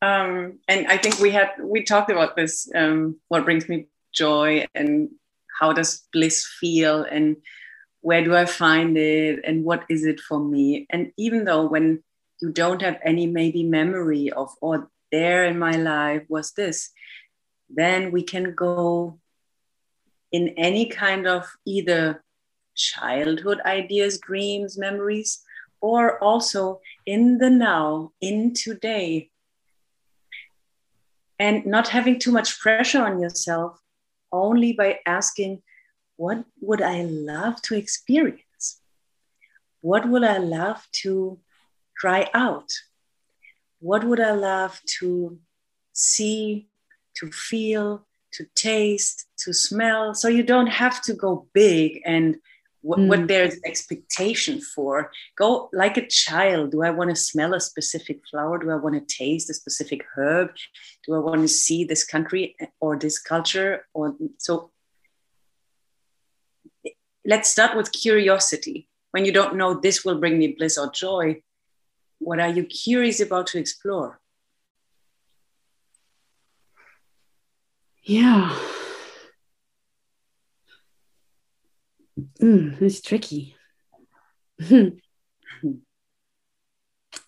[0.00, 2.70] Um, and I think we had we talked about this.
[2.72, 5.10] Um, what brings me joy and
[5.58, 7.36] how does bliss feel and
[8.02, 10.86] where do I find it and what is it for me?
[10.90, 12.04] And even though when
[12.40, 16.90] you don't have any maybe memory of or there in my life was this,
[17.68, 19.18] then we can go
[20.30, 22.22] in any kind of either
[22.74, 25.42] childhood ideas, dreams, memories,
[25.80, 29.30] or also in the now, in today,
[31.38, 33.80] and not having too much pressure on yourself,
[34.30, 35.62] only by asking,
[36.16, 38.80] What would I love to experience?
[39.80, 41.38] What would I love to
[41.96, 42.70] try out?
[43.80, 45.38] What would I love to
[45.94, 46.68] see,
[47.16, 50.14] to feel, to taste, to smell?
[50.14, 52.36] So you don't have to go big and
[52.82, 53.08] what, mm.
[53.08, 55.10] what there's expectation for.
[55.36, 58.58] Go like a child do i want to smell a specific flower?
[58.58, 60.50] Do i want to taste a specific herb?
[61.06, 64.70] Do i want to see this country or this culture or so
[67.24, 68.88] let's start with curiosity.
[69.12, 71.42] When you don't know this will bring me bliss or joy.
[72.18, 74.20] What are you curious about to explore?
[78.02, 78.56] Yeah
[82.40, 83.54] Mm, it's tricky.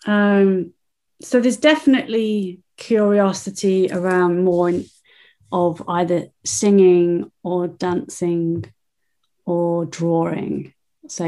[0.07, 0.73] um,
[1.21, 4.73] so there's definitely curiosity around more
[5.51, 8.65] of either singing or dancing
[9.45, 10.73] or drawing.
[11.09, 11.25] So,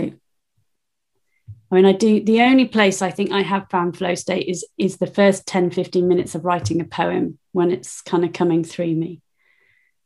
[1.71, 4.67] I mean, I do the only place I think I have found flow state is
[4.79, 8.65] is the first 10, 15 minutes of writing a poem when it's kind of coming
[8.65, 9.21] through me.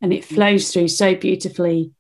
[0.01, 1.93] And it flows through so beautifully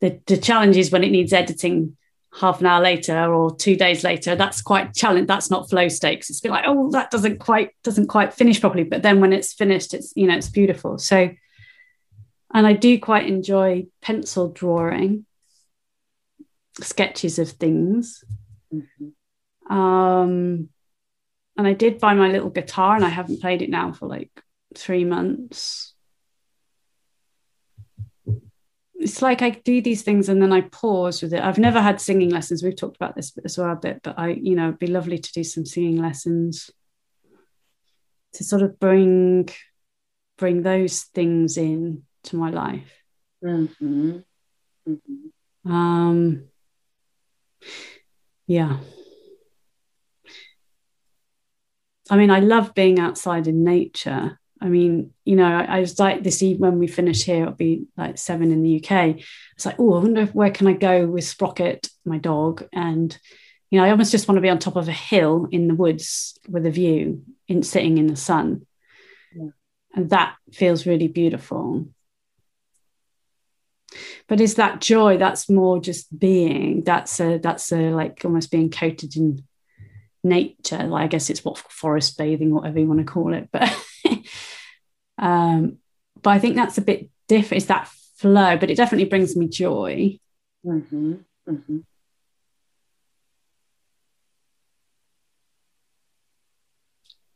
[0.00, 1.96] the, the challenge is when it needs editing
[2.38, 6.30] half an hour later or two days later that's quite challenge that's not flow stakes
[6.30, 9.52] it's been like oh that doesn't quite doesn't quite finish properly but then when it's
[9.52, 11.28] finished it's you know it's beautiful so
[12.54, 15.26] and i do quite enjoy pencil drawing
[16.80, 18.22] sketches of things
[18.72, 19.76] mm-hmm.
[19.76, 20.68] um
[21.60, 24.30] and I did buy my little guitar, and I haven't played it now for like
[24.74, 25.92] three months.
[29.00, 31.42] It's like I do these things and then I pause with it.
[31.42, 32.62] I've never had singing lessons.
[32.62, 35.18] We've talked about this as well a bit, but I, you know, it'd be lovely
[35.18, 36.70] to do some singing lessons
[38.34, 39.48] to sort of bring
[40.36, 42.92] bring those things in to my life.
[43.42, 44.18] Mm-hmm.
[44.88, 45.72] Mm-hmm.
[45.72, 46.44] Um,
[48.46, 48.78] yeah.
[52.10, 54.39] I mean, I love being outside in nature.
[54.60, 57.54] I mean, you know, I, I was like this evening when we finish here, it'll
[57.54, 59.16] be like seven in the UK.
[59.56, 63.16] It's like, oh, I wonder if, where can I go with Sprocket, my dog, and
[63.70, 65.74] you know, I almost just want to be on top of a hill in the
[65.74, 68.66] woods with a view, in sitting in the sun,
[69.34, 69.50] yeah.
[69.94, 71.86] and that feels really beautiful.
[74.28, 75.16] But is that joy?
[75.16, 76.84] That's more just being.
[76.84, 79.44] That's a that's a like almost being coated in
[80.22, 80.84] nature.
[80.84, 83.48] Like I guess it's what forest bathing, whatever you want to call it.
[83.50, 83.74] But
[85.18, 85.78] um,
[86.22, 87.58] but I think that's a bit different.
[87.62, 90.18] It's that flow, but it definitely brings me joy.
[90.64, 91.14] Mm-hmm.
[91.48, 91.78] Mm-hmm.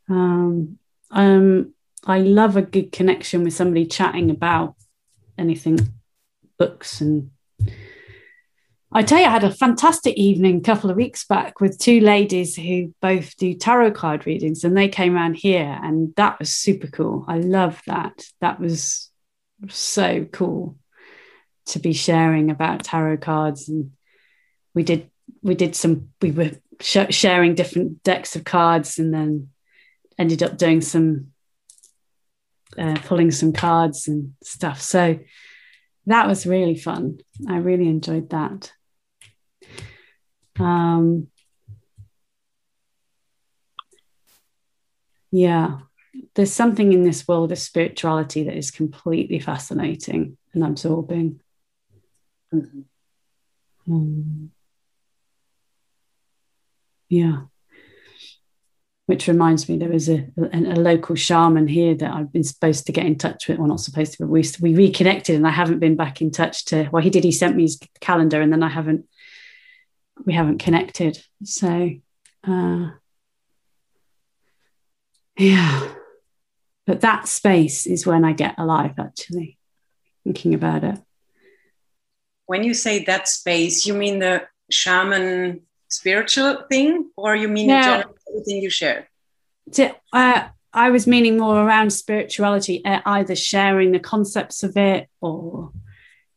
[0.09, 0.79] Um,
[1.11, 1.75] um,
[2.05, 4.77] I love a good connection with somebody chatting about
[5.39, 5.79] anything,
[6.59, 7.31] books and
[8.97, 11.99] I tell you, I had a fantastic evening a couple of weeks back with two
[11.99, 16.55] ladies who both do tarot card readings, and they came around here, and that was
[16.55, 17.25] super cool.
[17.27, 18.25] I love that.
[18.41, 19.11] That was
[19.69, 20.79] so cool
[21.67, 23.91] to be sharing about tarot cards, and
[24.75, 25.11] we did
[25.43, 29.49] we did some we were sh- sharing different decks of cards, and then
[30.17, 31.33] ended up doing some
[32.79, 34.81] uh, pulling some cards and stuff.
[34.81, 35.19] So
[36.07, 37.19] that was really fun.
[37.49, 38.73] I really enjoyed that.
[40.59, 41.29] Um,
[45.31, 45.79] yeah,
[46.35, 51.41] there's something in this world of spirituality that is completely fascinating and absorbing.
[52.53, 53.93] Mm-hmm.
[53.93, 54.51] Um,
[57.09, 57.43] yeah.
[59.07, 62.87] Which reminds me, there was a, a, a, local shaman here that I've been supposed
[62.87, 63.59] to get in touch with.
[63.59, 66.65] Well, not supposed to, but we, we reconnected and I haven't been back in touch
[66.67, 69.05] to, well, he did, he sent me his calendar and then I haven't
[70.25, 71.23] we haven't connected.
[71.43, 71.91] So,
[72.47, 72.91] uh,
[75.37, 75.89] yeah.
[76.87, 79.59] But that space is when I get alive, actually,
[80.23, 80.99] thinking about it.
[82.47, 88.05] When you say that space, you mean the shaman spiritual thing, or you mean yeah.
[88.29, 89.09] everything you share?
[89.73, 95.09] To, uh, I was meaning more around spirituality, uh, either sharing the concepts of it
[95.21, 95.73] or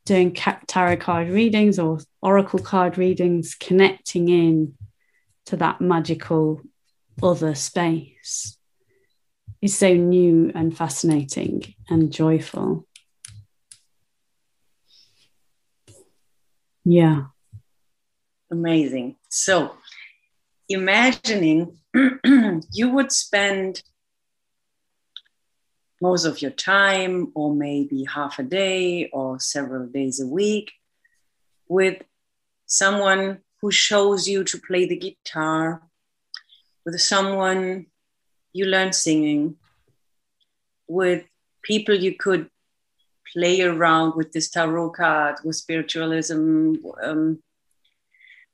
[0.08, 4.74] doing tarot card readings or oracle card readings, connecting in
[5.46, 6.62] to that magical
[7.22, 8.58] other space
[9.62, 12.88] is so new and fascinating and joyful.
[16.86, 17.26] Yeah.
[18.50, 19.18] Amazing.
[19.28, 19.76] So,
[20.70, 21.80] imagining
[22.72, 23.84] you would spend
[26.02, 30.72] most of your time, or maybe half a day or several days a week,
[31.68, 32.04] with
[32.66, 35.82] someone who shows you to play the guitar,
[36.86, 37.88] with someone
[38.54, 39.56] you learn singing,
[40.88, 41.26] with
[41.64, 42.50] people you could
[43.34, 47.40] play around with this tarot card, with spiritualism, um,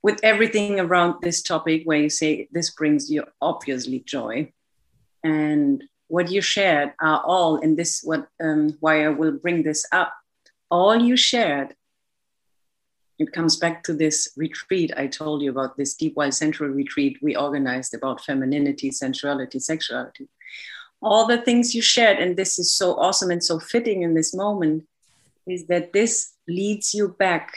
[0.01, 4.51] with everything around this topic where you say this brings you obviously joy.
[5.23, 9.83] And what you shared are all, and this what um, why I will bring this
[9.91, 10.13] up.
[10.69, 11.73] All you shared.
[13.17, 15.75] It comes back to this retreat I told you about.
[15.75, 20.27] This deep wild central retreat we organized about femininity, sensuality, sexuality.
[21.01, 24.35] All the things you shared, and this is so awesome and so fitting in this
[24.35, 24.85] moment,
[25.47, 27.55] is that this leads you back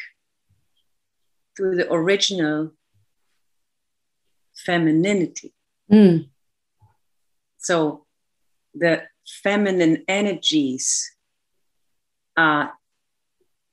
[1.59, 2.73] to the original
[4.55, 5.53] femininity.
[5.93, 6.31] Mm.
[7.59, 8.06] So
[8.77, 9.03] the
[9.43, 11.11] feminine energies
[12.37, 12.73] are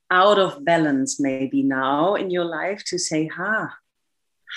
[0.10, 3.78] out of balance maybe now in your life to say ha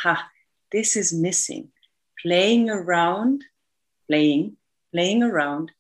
[0.03, 0.31] ha
[0.73, 1.69] this is missing.
[2.23, 3.45] Playing around
[4.09, 4.57] playing
[4.93, 5.73] playing around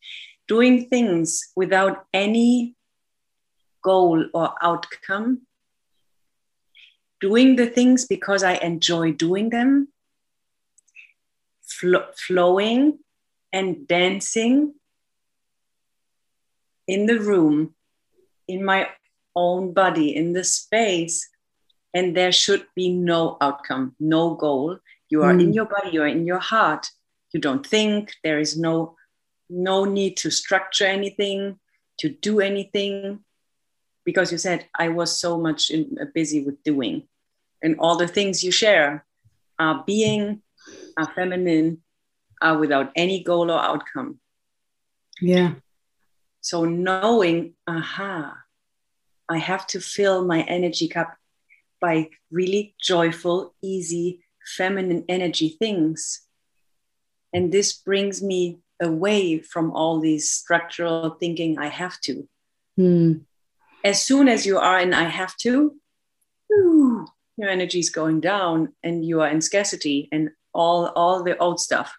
[0.48, 2.76] doing things without any
[3.82, 5.42] goal or outcome.
[7.20, 9.88] Doing the things because i enjoy doing them.
[11.62, 12.98] Flo- flowing
[13.56, 14.74] and dancing
[16.86, 17.74] in the room,
[18.46, 18.88] in my
[19.34, 21.26] own body, in the space,
[21.94, 24.78] and there should be no outcome, no goal.
[25.08, 25.40] You are mm.
[25.40, 26.90] in your body, you are in your heart,
[27.32, 28.96] you don't think there is no
[29.48, 31.58] no need to structure anything
[32.00, 33.20] to do anything
[34.04, 37.06] because you said i was so much in, uh, busy with doing
[37.62, 39.04] and all the things you share
[39.58, 40.42] are being
[40.98, 41.80] are feminine
[42.40, 44.18] are without any goal or outcome
[45.20, 45.54] yeah
[46.40, 48.36] so knowing aha
[49.28, 51.16] i have to fill my energy cup
[51.80, 54.20] by really joyful easy
[54.56, 56.26] feminine energy things
[57.32, 62.28] and this brings me away from all these structural thinking I have to.
[62.78, 63.22] Mm.
[63.84, 65.74] As soon as you are in I have to,
[66.48, 67.06] whew,
[67.36, 71.60] your energy is going down and you are in scarcity and all, all the old
[71.60, 71.94] stuff.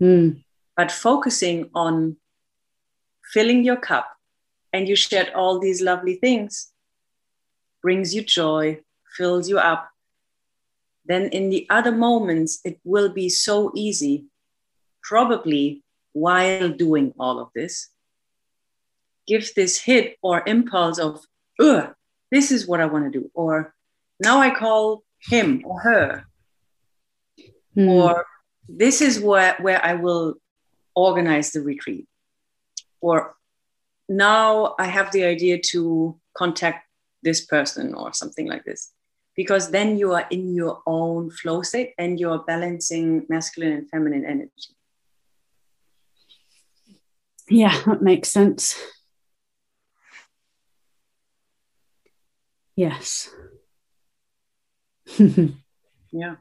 [0.00, 0.42] Mm.
[0.76, 2.16] But focusing on
[3.32, 4.08] filling your cup
[4.72, 6.72] and you shed all these lovely things
[7.82, 8.80] brings you joy,
[9.16, 9.90] fills you up.
[11.06, 14.26] Then in the other moments, it will be so easy,
[15.02, 15.82] probably
[16.12, 17.88] while doing all of this
[19.26, 21.24] gives this hit or impulse of,
[21.60, 21.94] ugh,
[22.32, 23.30] this is what I want to do.
[23.32, 23.74] Or
[24.18, 26.24] now I call him or her.
[27.76, 27.88] Mm.
[27.88, 28.26] Or
[28.76, 30.34] this is where, where I will
[30.94, 32.06] organize the retreat.
[33.00, 33.34] Or
[34.08, 36.86] now I have the idea to contact
[37.22, 38.92] this person or something like this.
[39.36, 44.24] Because then you are in your own flow state and you're balancing masculine and feminine
[44.24, 44.76] energy.
[47.48, 48.76] Yeah, that makes sense.
[52.76, 53.30] Yes.
[55.18, 56.36] yeah.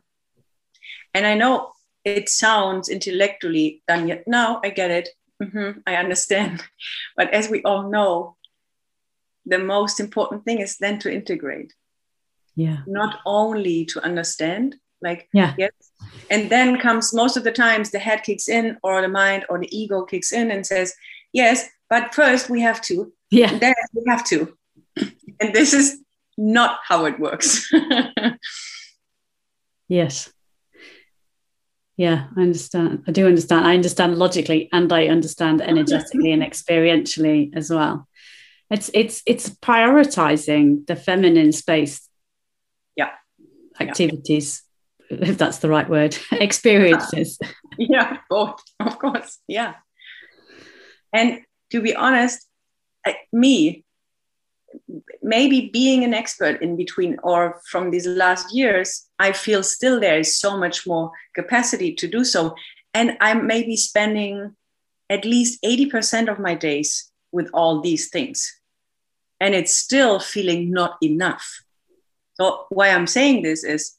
[1.14, 1.72] And I know
[2.06, 4.28] it sounds intellectually done yet.
[4.28, 5.10] now I get it.
[5.42, 6.64] Mm-hmm, I understand.
[7.16, 8.36] But as we all know,
[9.46, 11.74] the most important thing is then to integrate.
[12.56, 12.80] Yeah.
[12.88, 15.54] Not only to understand, like, yeah.
[15.58, 15.72] yes.
[16.30, 19.60] And then comes most of the times the head kicks in, or the mind or
[19.60, 20.94] the ego kicks in and says,
[21.32, 23.12] yes, but first we have to.
[23.32, 23.58] Yeah.
[23.58, 24.58] Then we have to.
[25.42, 26.04] And this is
[26.38, 27.72] not how it works.
[29.88, 30.34] yes.
[32.00, 33.04] Yeah, I understand.
[33.08, 33.68] I do understand.
[33.68, 38.08] I understand logically and I understand energetically and experientially as well.
[38.72, 42.08] It's it's it's prioritizing the feminine space.
[42.96, 43.10] Yeah.
[43.82, 44.64] Activities
[45.10, 47.38] if that's the right word, experiences.
[47.82, 49.38] Yeah, both, of course.
[49.48, 49.76] Yeah.
[51.14, 51.40] And
[51.72, 52.46] to be honest,
[53.32, 53.86] me,
[55.22, 60.20] maybe being an expert in between or from these last years, I feel still there
[60.20, 62.56] is so much more capacity to do so.
[62.94, 64.56] And I'm maybe spending
[65.10, 68.52] at least 80% of my days with all these things.
[69.40, 71.64] And it's still feeling not enough.
[72.34, 73.98] So, why I'm saying this is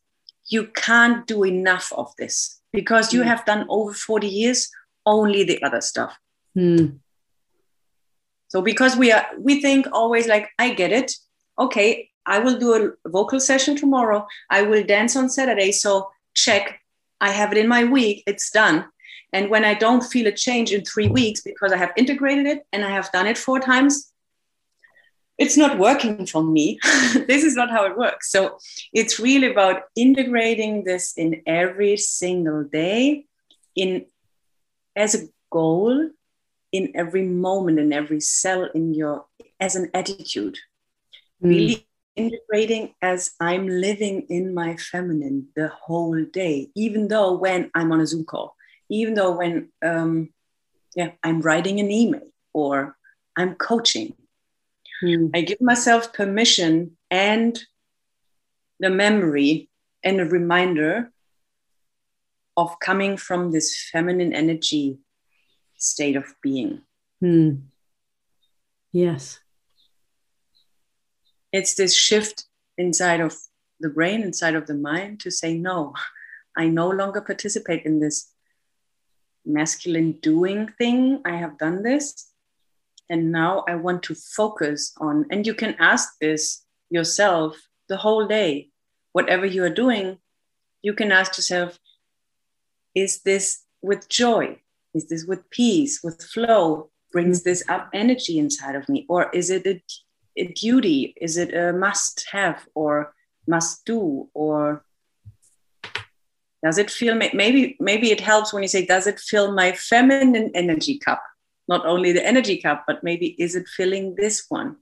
[0.48, 3.26] you can't do enough of this because you mm.
[3.26, 4.68] have done over 40 years
[5.06, 6.16] only the other stuff.
[6.56, 6.98] Mm.
[8.50, 11.12] So because we are we think always like I get it.
[11.58, 14.26] Okay, I will do a vocal session tomorrow.
[14.50, 15.72] I will dance on Saturday.
[15.72, 16.80] So check.
[17.20, 18.24] I have it in my week.
[18.26, 18.86] It's done.
[19.32, 22.66] And when I don't feel a change in three weeks because I have integrated it
[22.72, 24.12] and I have done it four times,
[25.38, 26.78] it's not working for me.
[27.28, 28.32] this is not how it works.
[28.32, 28.58] So
[28.92, 33.26] it's really about integrating this in every single day
[33.76, 34.06] in
[34.96, 36.10] as a goal
[36.72, 39.26] in every moment in every cell in your
[39.58, 40.58] as an attitude
[41.42, 41.48] mm.
[41.50, 47.92] really integrating as i'm living in my feminine the whole day even though when i'm
[47.92, 48.54] on a zoom call
[48.88, 50.28] even though when um,
[50.96, 52.96] yeah i'm writing an email or
[53.36, 54.14] i'm coaching
[55.02, 55.30] Mm.
[55.34, 57.58] I give myself permission and
[58.78, 59.70] the memory
[60.02, 61.12] and a reminder
[62.56, 64.98] of coming from this feminine energy
[65.80, 66.82] state of being.
[67.22, 67.62] Mm.
[68.92, 69.40] Yes.
[71.52, 72.44] It's this shift
[72.78, 73.36] inside of
[73.80, 75.94] the brain, inside of the mind to say, no,
[76.56, 78.32] I no longer participate in this
[79.44, 81.22] masculine doing thing.
[81.24, 82.30] I have done this
[83.10, 87.56] and now i want to focus on and you can ask this yourself
[87.88, 88.70] the whole day
[89.12, 90.16] whatever you are doing
[90.82, 91.78] you can ask yourself
[92.94, 94.56] is this with joy
[94.94, 97.50] is this with peace with flow brings mm-hmm.
[97.50, 99.82] this up energy inside of me or is it a,
[100.36, 103.14] a duty is it a must have or
[103.46, 104.84] must do or
[106.62, 110.50] does it feel maybe maybe it helps when you say does it fill my feminine
[110.54, 111.22] energy cup
[111.70, 114.76] not only the energy cup, but maybe is it filling this one?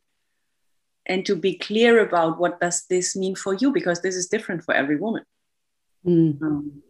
[1.05, 4.65] And to be clear about what does this mean for you, because this is different
[4.65, 5.25] for every woman.
[6.05, 6.43] Mm.
[6.43, 6.83] Um,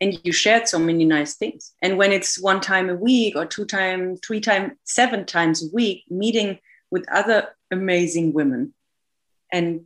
[0.00, 1.72] and you shared so many nice things.
[1.80, 5.74] And when it's one time a week or two times three times seven times a
[5.74, 6.58] week meeting
[6.90, 8.74] with other amazing women
[9.52, 9.82] and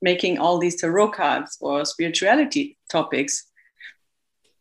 [0.00, 3.44] making all these tarot cards or spirituality topics.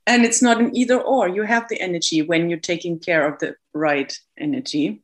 [0.06, 1.28] And it's not an either or.
[1.28, 5.04] You have the energy when you're taking care of the right energy.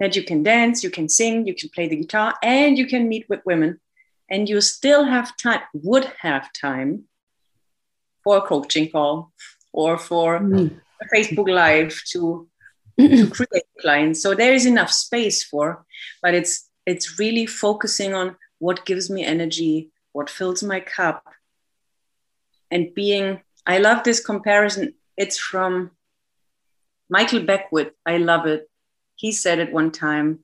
[0.00, 3.08] That you can dance you can sing you can play the guitar and you can
[3.08, 3.80] meet with women.
[4.30, 7.04] And you still have time would have time
[8.28, 9.32] for a coaching call
[9.72, 10.70] or for mm.
[11.02, 12.46] a facebook live to
[13.00, 15.86] to create clients so there is enough space for
[16.22, 21.24] but it's it's really focusing on what gives me energy what fills my cup
[22.70, 24.94] and being I love this comparison.
[25.18, 25.90] It's from
[27.10, 27.92] Michael Beckwith.
[28.06, 28.68] I love it.
[29.16, 30.40] He said it one time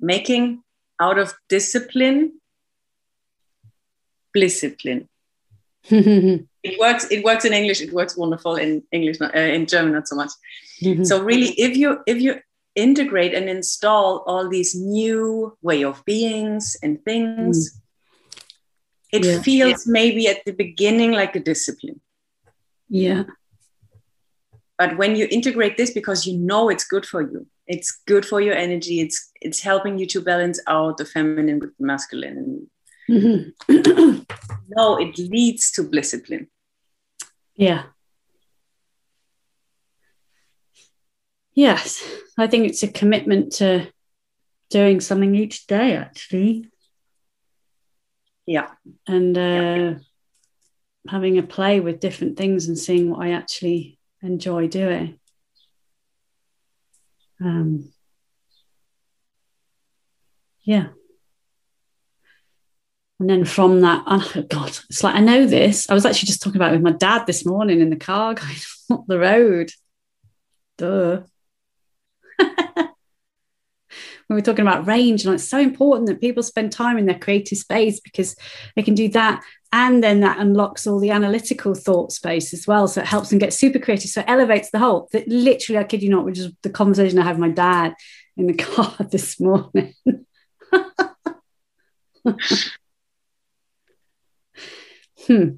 [0.00, 0.64] making
[1.00, 2.40] out of discipline
[4.34, 5.08] discipline.
[6.62, 10.08] it works it works in english it works wonderful in english uh, in german not
[10.08, 10.30] so much
[10.82, 11.04] mm-hmm.
[11.04, 12.36] so really if you if you
[12.74, 17.78] integrate and install all these new way of beings and things mm
[19.12, 19.40] it yeah.
[19.40, 19.92] feels yeah.
[19.92, 22.00] maybe at the beginning like a discipline
[22.88, 23.24] yeah
[24.76, 28.40] but when you integrate this because you know it's good for you it's good for
[28.40, 32.68] your energy it's it's helping you to balance out the feminine with the masculine
[33.08, 34.20] mm-hmm.
[34.68, 36.48] no it leads to discipline.
[37.56, 37.84] Yeah.
[41.54, 42.04] Yes.
[42.36, 43.88] I think it's a commitment to
[44.70, 46.70] doing something each day actually.
[48.46, 48.70] Yeah.
[49.06, 49.94] And uh, yeah.
[51.08, 55.18] having a play with different things and seeing what i actually enjoy doing.
[57.40, 57.92] Um,
[60.62, 60.88] yeah
[63.20, 65.88] and then from that oh god it's like i know this.
[65.90, 68.34] I was actually just talking about it with my dad this morning in the car
[68.34, 68.56] going
[68.90, 69.70] up the road.
[70.76, 71.22] Duh.
[74.26, 77.18] When we're talking about range and it's so important that people spend time in their
[77.18, 78.36] creative space because
[78.76, 79.42] they can do that.
[79.72, 82.88] And then that unlocks all the analytical thought space as well.
[82.88, 84.10] So it helps them get super creative.
[84.10, 87.18] So it elevates the whole that literally i kid you not which is the conversation
[87.18, 87.94] i had with my dad
[88.36, 89.94] in the car this morning
[95.28, 95.48] hmm.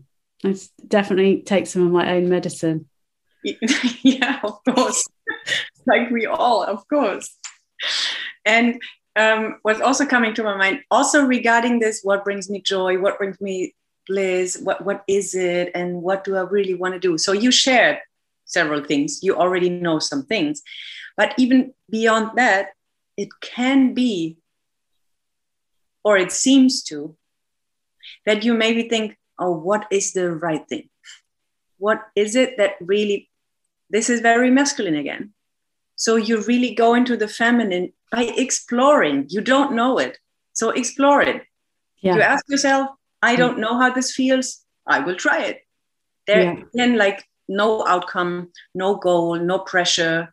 [0.44, 0.56] I
[0.86, 2.88] definitely take some of my own medicine.
[4.02, 5.04] Yeah of course.
[5.86, 7.36] Like we all of course.
[8.44, 8.80] And
[9.16, 13.18] um, what's also coming to my mind, also regarding this, what brings me joy, what
[13.18, 13.74] brings me
[14.06, 17.18] bliss, what, what is it, and what do I really want to do?
[17.18, 17.98] So you shared
[18.44, 20.62] several things, you already know some things.
[21.16, 22.70] But even beyond that,
[23.16, 24.38] it can be,
[26.04, 27.16] or it seems to,
[28.26, 30.88] that you maybe think, oh, what is the right thing?
[31.78, 33.28] What is it that really,
[33.88, 35.32] this is very masculine again.
[35.96, 39.26] So you really go into the feminine by exploring.
[39.28, 40.18] You don't know it.
[40.52, 41.42] So explore it.
[42.00, 42.16] Yeah.
[42.16, 42.90] You ask yourself,
[43.22, 43.60] I don't mm.
[43.60, 44.64] know how this feels.
[44.86, 45.60] I will try it.
[46.26, 46.62] There yeah.
[46.72, 50.32] then like no outcome, no goal, no pressure,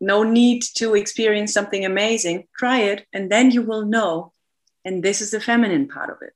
[0.00, 2.48] no need to experience something amazing.
[2.56, 4.32] Try it and then you will know.
[4.84, 6.32] And this is the feminine part of it.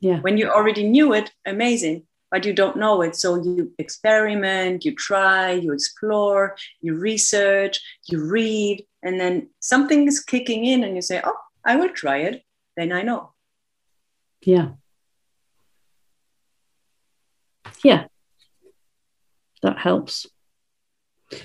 [0.00, 0.20] Yeah.
[0.20, 3.16] When you already knew it, amazing but you don't know it.
[3.16, 10.20] So you experiment, you try, you explore, you research, you read, and then something is
[10.20, 12.42] kicking in and you say, Oh, I will try it.
[12.76, 13.32] Then I know.
[14.42, 14.70] Yeah.
[17.82, 18.06] Yeah.
[19.62, 20.26] That helps.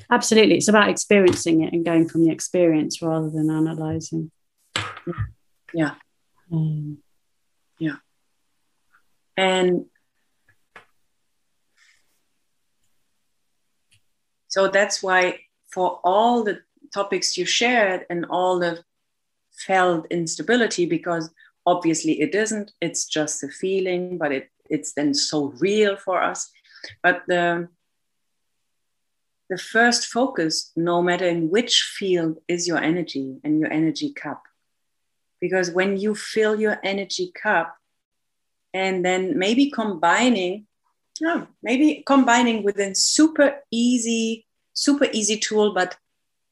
[0.10, 0.56] Absolutely.
[0.58, 4.32] It's about experiencing it and going from the experience rather than analyzing.
[5.74, 5.95] Yeah.
[6.51, 6.99] Um,
[7.80, 7.95] yeah.
[9.36, 9.86] And
[14.54, 15.40] So that's why,
[15.72, 16.60] for all the
[16.94, 18.84] topics you shared and all the
[19.66, 21.32] felt instability, because
[21.66, 26.52] obviously it isn't, it's just a feeling, but it, it's then so real for us.
[27.02, 27.68] But the
[29.50, 34.44] the first focus, no matter in which field, is your energy and your energy cup.
[35.42, 37.76] Because when you fill your energy cup,
[38.74, 40.66] and then maybe combining
[41.24, 45.98] oh, maybe combining with a super easy, super easy tool, but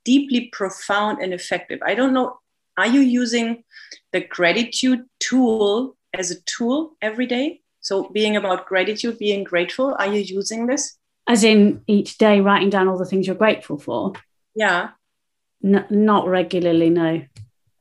[0.05, 1.79] deeply profound and effective.
[1.85, 2.39] I don't know.
[2.77, 3.63] Are you using
[4.11, 7.61] the gratitude tool as a tool every day?
[7.81, 10.97] So, being about gratitude, being grateful, are you using this?
[11.27, 14.13] As in each day writing down all the things you're grateful for?
[14.55, 14.91] Yeah.
[15.63, 17.23] N- not regularly, no.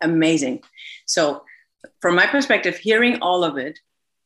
[0.00, 0.62] Amazing.
[1.06, 1.44] So,
[2.00, 3.78] from my perspective, hearing all of it,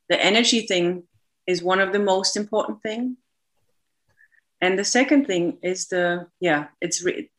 [0.09, 1.05] the energy thing
[1.47, 3.17] is one of the most important thing.
[4.61, 7.31] And the second thing is the yeah, it's re-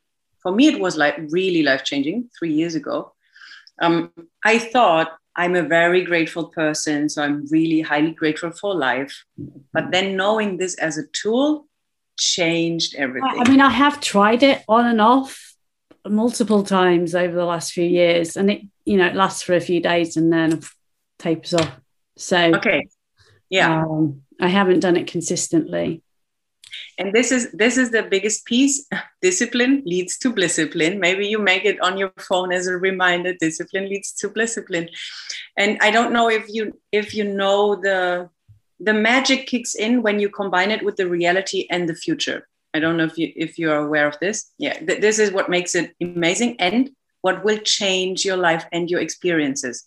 [0.41, 3.13] for me it was like really life changing three years ago.
[3.81, 4.11] Um,
[4.43, 9.25] I thought I'm a very grateful person, so I'm really highly grateful for life.
[9.73, 11.67] But then knowing this as a tool
[12.17, 13.41] changed everything.
[13.41, 15.55] I mean, I have tried it on and off
[16.07, 19.59] multiple times over the last few years, and it you know it lasts for a
[19.59, 20.61] few days and then
[21.19, 21.79] tapers off.
[22.17, 22.87] So okay,
[23.49, 26.01] yeah, um, I haven't done it consistently.
[26.97, 28.87] And this is this is the biggest piece.
[29.21, 30.99] Discipline leads to discipline.
[30.99, 34.89] Maybe you make it on your phone as a reminder discipline leads to discipline.
[35.57, 38.29] And i don't know if you if you know the
[38.79, 42.47] the magic kicks in when you combine it with the reality and the future.
[42.73, 44.51] I don't know if you if you're aware of this.
[44.57, 46.91] Yeah th- this is what makes it amazing and
[47.21, 49.85] what will change your life and your experiences.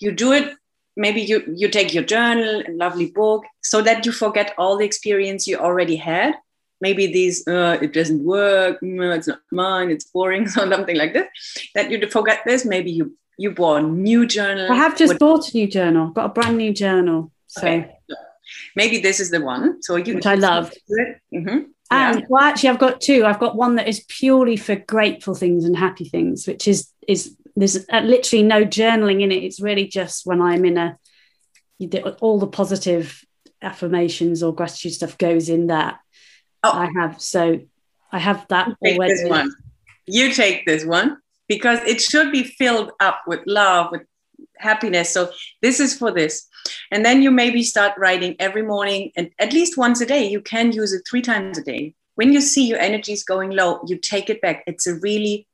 [0.00, 0.56] You do it
[1.00, 4.84] maybe you you take your journal and lovely book so that you forget all the
[4.84, 6.34] experience you already had.
[6.82, 11.14] Maybe these uh, it doesn't work no, it's not mine it's boring or something like
[11.14, 11.28] this
[11.74, 12.64] that you forget this.
[12.64, 14.70] Maybe you you bought a new journal.
[14.70, 17.66] I have just bought a new journal got a brand new journal so.
[17.66, 17.90] Okay.
[18.76, 20.72] maybe this is the one so you which i love.
[21.34, 21.58] mm-hmm.
[21.90, 22.26] and yeah.
[22.28, 23.24] well actually i've got two.
[23.24, 27.36] I've got one that is purely for grateful things and happy things which is is
[27.56, 29.42] there's uh, literally no journaling in it.
[29.42, 30.98] It's really just when I'm in a,
[32.20, 33.24] all the positive
[33.62, 35.98] affirmations or gratitude stuff goes in that.
[36.62, 36.72] Oh.
[36.72, 37.20] I have.
[37.20, 37.60] So
[38.12, 39.50] I have that you already.
[40.06, 44.02] You take this one because it should be filled up with love, with
[44.58, 45.10] happiness.
[45.10, 45.30] So
[45.62, 46.46] this is for this.
[46.90, 50.28] And then you maybe start writing every morning and at least once a day.
[50.28, 51.94] You can use it three times a day.
[52.16, 54.62] When you see your energy is going low, you take it back.
[54.66, 55.46] It's a really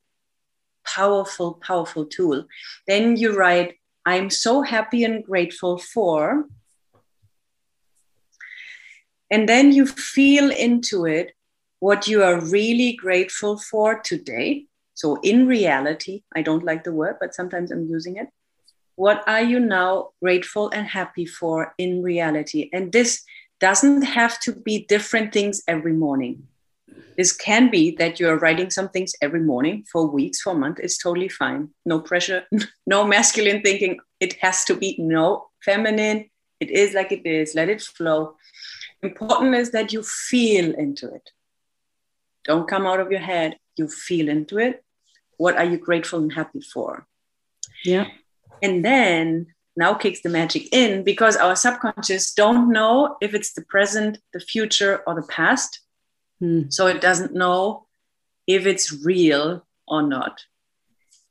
[0.87, 2.47] powerful, powerful tool.
[2.87, 6.45] Then you write, I'm so happy and grateful for.
[9.31, 11.33] And then you feel into it
[11.81, 14.67] what you are really grateful for today.
[14.95, 18.29] So, in reality, I don't like the word, but sometimes I'm using it.
[18.95, 22.71] What are you now grateful and happy for in reality?
[22.73, 23.23] And this
[23.61, 26.49] doesn't have to be different things every morning.
[27.17, 30.57] This can be that you are writing some things every morning for weeks, for a
[30.57, 30.79] month.
[30.81, 31.71] It's totally fine.
[31.85, 32.45] No pressure,
[32.87, 33.99] no masculine thinking.
[34.21, 36.29] It has to be no feminine.
[36.61, 37.55] It is like it is.
[37.55, 38.37] Let it flow.
[39.03, 41.31] Important is that you feel into it.
[42.45, 43.57] Don't come out of your head.
[43.77, 44.85] You feel into it.
[45.39, 47.07] What are you grateful and happy for?
[47.85, 48.07] Yeah.
[48.63, 53.63] And then now kicks the magic in because our subconscious don't know if it's the
[53.63, 55.81] present, the future, or the past
[56.43, 56.73] Mm.
[56.73, 57.87] So it doesn't know
[58.47, 60.45] if it's real or not.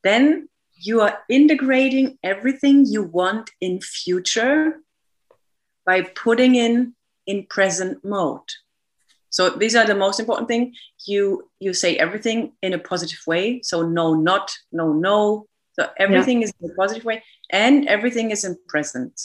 [0.04, 4.82] Then you are integrating everything you want in future
[5.86, 6.96] by putting in
[7.26, 8.50] in present mode.
[9.30, 10.76] So these are the most important thing.
[11.06, 13.62] You you say everything in a positive way.
[13.64, 15.48] So no, not, no, no.
[15.74, 16.46] So everything yeah.
[16.46, 19.20] is in a positive way, and everything is in present,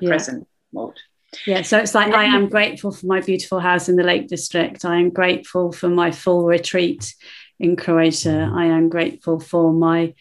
[0.00, 0.08] yeah.
[0.08, 0.98] present mode.
[1.46, 4.84] Yeah, so it's like I am grateful for my beautiful house in the Lake District.
[4.84, 7.14] I am grateful for my full retreat
[7.60, 8.50] in Croatia.
[8.54, 10.14] I am grateful for my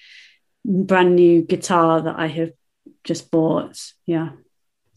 [0.66, 2.52] brand new guitar that I have
[3.04, 3.80] just bought.
[4.06, 4.32] Yeah.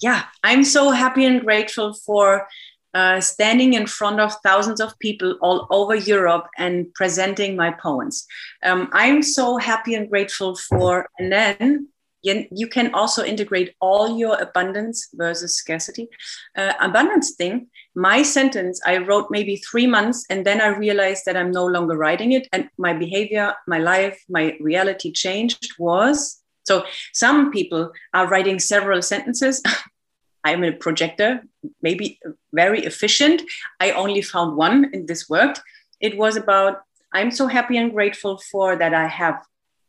[0.00, 2.48] Yeah, I'm so happy and grateful for
[2.94, 8.26] uh, standing in front of thousands of people all over Europe and presenting my poems.
[8.64, 11.88] Um, I'm so happy and grateful for, and then
[12.22, 16.08] you can also integrate all your abundance versus scarcity.
[16.56, 21.36] Uh, abundance thing my sentence i wrote maybe three months and then i realized that
[21.36, 26.84] i'm no longer writing it and my behavior my life my reality changed was so
[27.12, 29.62] some people are writing several sentences.
[30.44, 31.42] I'm a projector
[31.82, 32.18] maybe
[32.52, 33.42] very efficient.
[33.80, 35.60] I only found one in this worked
[36.00, 36.80] it was about
[37.12, 39.42] i'm so happy and grateful for that i have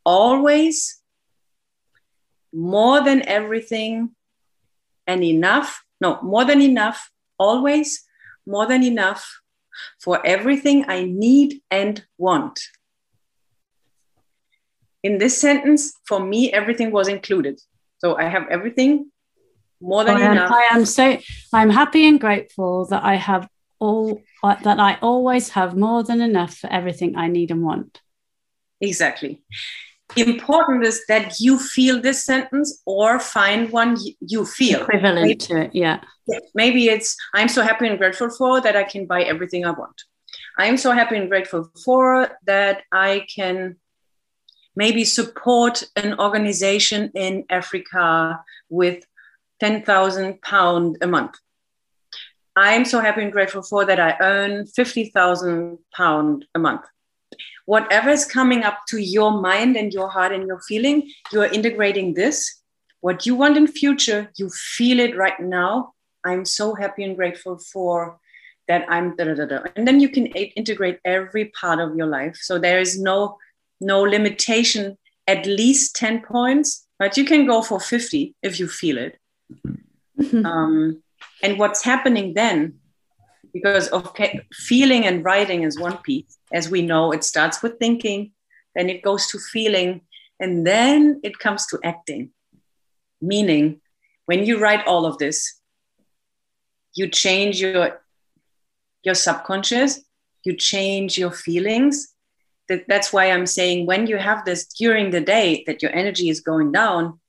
[0.06, 1.01] always
[2.54, 4.12] more than everything
[5.08, 5.84] and enough.
[6.00, 8.04] No, more than enough, always
[8.46, 9.42] more than enough
[10.00, 12.60] for everything I need and want.
[15.04, 17.60] In this sentence, for me, everything was included.
[18.00, 19.12] So I have everything
[19.80, 20.52] more than I am, enough.
[20.52, 21.18] I am so
[21.54, 23.48] I'm happy and grateful that I have
[23.80, 28.02] all uh, that I always have more than enough for everything I need and want.
[28.80, 29.42] Exactly
[30.16, 34.82] important is that you feel this sentence or find one you feel.
[34.82, 36.02] Equivalent maybe, to it yeah.
[36.56, 40.02] Maybe it's i'm so happy and grateful for that i can buy everything i want.
[40.58, 43.78] I'm so happy and grateful for that i can
[44.76, 48.40] maybe support an organization in africa
[48.70, 49.04] with
[49.62, 51.36] 10,000 pound a month.
[52.56, 56.82] I'm so happy and grateful for that I earn 50,000 pound a month.
[57.72, 61.46] Whatever is coming up to your mind and your heart and your feeling, you are
[61.46, 62.62] integrating this.
[63.00, 65.94] What you want in future, you feel it right now.
[66.26, 68.20] I'm so happy and grateful for
[68.68, 69.60] that I'm da, da, da, da.
[69.78, 72.36] and then you can integrate every part of your life.
[72.42, 73.38] So there is no
[73.80, 78.98] no limitation, at least 10 points, but you can go for 50 if you feel
[78.98, 79.18] it.
[80.20, 80.46] Mm-hmm.
[80.46, 81.02] Um,
[81.42, 82.81] and what's happening then
[83.54, 84.16] because of
[84.54, 86.38] feeling and writing is one piece.
[86.54, 88.32] As we know it starts with thinking
[88.76, 90.02] then it goes to feeling
[90.40, 92.32] and then it comes to acting.
[93.22, 93.82] Meaning
[94.26, 95.60] when you write all of this
[96.94, 98.02] you change your
[99.04, 100.02] your subconscious
[100.44, 102.08] you change your feelings.
[102.70, 106.30] That, that's why i'm saying when you have this during the day that your energy
[106.30, 107.20] is going down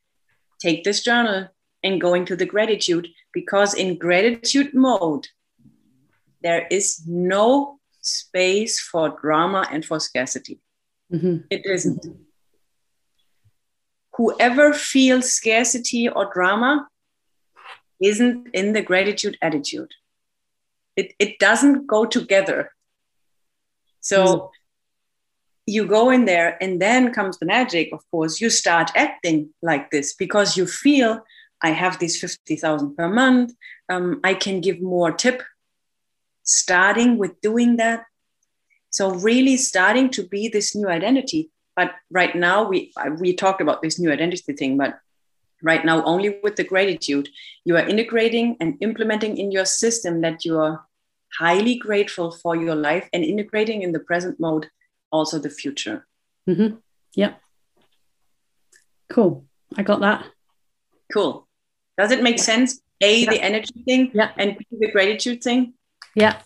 [0.60, 1.48] take this journal
[1.82, 5.26] and go into the gratitude because in gratitude mode,
[6.42, 10.60] there is no space for drama and for scarcity.
[11.12, 11.36] Mm-hmm.
[11.50, 12.06] It isn't.
[14.14, 16.88] Whoever feels scarcity or drama
[18.02, 19.90] isn't in the gratitude attitude.
[20.96, 22.72] It, it doesn't go together.
[24.00, 24.48] So mm.
[25.66, 28.40] you go in there, and then comes the magic, of course.
[28.40, 31.22] You start acting like this because you feel
[31.62, 33.54] I have these 50,000 per month.
[33.88, 35.42] Um, I can give more tip.
[36.44, 38.04] Starting with doing that.
[38.90, 41.50] So really starting to be this new identity.
[41.74, 44.98] But right now we we talked about this new identity thing, but
[45.62, 47.28] right now only with the gratitude
[47.64, 50.84] you are integrating and implementing in your system that you are
[51.38, 54.68] highly grateful for your life and integrating in the present mode
[55.10, 56.06] also the future.
[56.48, 56.76] Mm-hmm.
[57.14, 57.40] Yep.
[59.08, 59.44] Cool.
[59.76, 60.26] I got that.
[61.12, 61.46] Cool.
[61.98, 62.80] Does it make sense?
[63.00, 63.30] A, yeah.
[63.30, 64.30] the energy thing, yeah.
[64.36, 65.74] and B, the gratitude thing?
[66.14, 66.40] Yeah.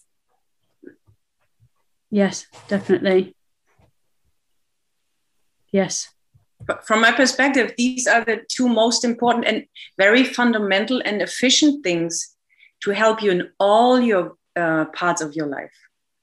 [2.10, 3.34] Yes, definitely.
[5.72, 6.08] Yes.
[6.66, 9.64] But from my perspective, these are the two most important and
[9.98, 12.36] very fundamental and efficient things
[12.82, 15.72] to help you in all your uh, parts of your life.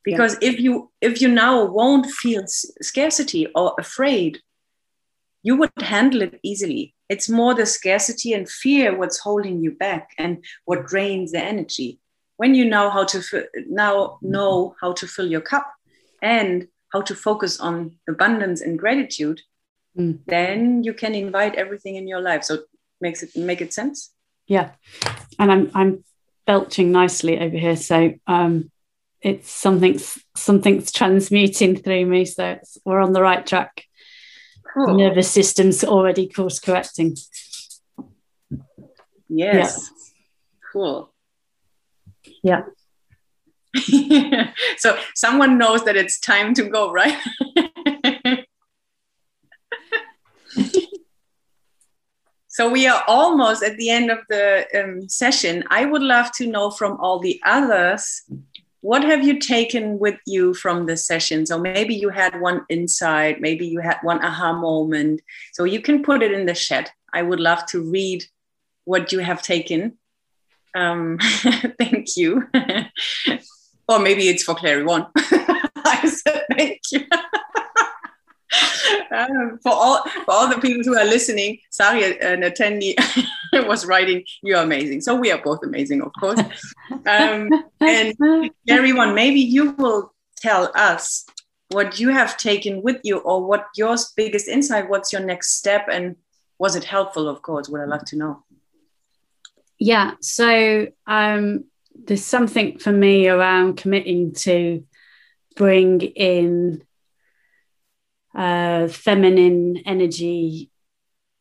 [0.04, 0.50] Because yeah.
[0.50, 4.42] if you if you now won't feel scarcity or afraid,
[5.44, 10.10] you would handle it easily it's more the scarcity and fear what's holding you back
[10.18, 12.00] and what drains the energy
[12.38, 13.22] when you know how to
[13.68, 15.72] now know how to fill your cup
[16.22, 19.42] and how to focus on abundance and gratitude
[19.98, 20.20] mm.
[20.26, 22.66] then you can invite everything in your life so it
[23.02, 24.14] makes it make it sense
[24.48, 24.72] yeah
[25.40, 26.04] and i'm i'm
[26.46, 28.70] belching nicely over here so um
[29.22, 33.86] it's something's something's transmuting through me so we're on the right track
[34.74, 34.98] cool.
[34.98, 37.16] nervous system's already course correcting.
[39.30, 39.90] Yes.
[39.90, 40.12] Yeah.
[40.72, 41.13] Cool.
[42.44, 42.64] Yeah.
[44.78, 47.18] so someone knows that it's time to go, right?
[52.48, 55.64] so we are almost at the end of the um, session.
[55.70, 58.22] I would love to know from all the others
[58.84, 61.46] what have you taken with you from the session?
[61.46, 65.22] So maybe you had one insight, maybe you had one aha moment.
[65.54, 66.92] So you can put it in the chat.
[67.14, 68.26] I would love to read
[68.84, 69.98] what you have taken.
[70.76, 71.18] Um,
[71.80, 72.48] thank you.
[73.88, 75.08] or maybe it's for Claire Yvonne.
[75.16, 77.06] I said thank you.
[79.12, 82.96] Um, for all for all the people who are listening, Sari, an attendee,
[83.68, 86.40] was writing, "You're amazing." So we are both amazing, of course.
[87.08, 87.50] Um,
[87.80, 91.26] and everyone, maybe you will tell us
[91.70, 94.90] what you have taken with you, or what your biggest insight.
[94.90, 96.16] What's your next step, and
[96.60, 97.28] was it helpful?
[97.28, 98.44] Of course, would I love to know.
[99.84, 100.14] Yeah.
[100.22, 104.86] So um, there's something for me around committing to
[105.58, 106.84] bring in
[108.34, 110.72] uh, feminine energy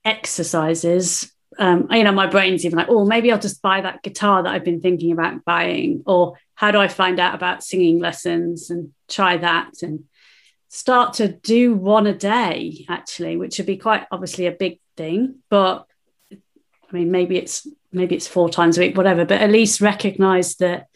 [0.04, 4.42] exercises um, you know, my brain's even like, oh, maybe I'll just buy that guitar
[4.42, 8.70] that I've been thinking about buying, or how do I find out about singing lessons
[8.70, 10.04] and try that and
[10.70, 15.40] start to do one a day, actually, which would be quite obviously a big thing.
[15.50, 15.84] But
[16.32, 16.36] I
[16.92, 20.86] mean, maybe it's maybe it's four times a week, whatever, but at least recognize that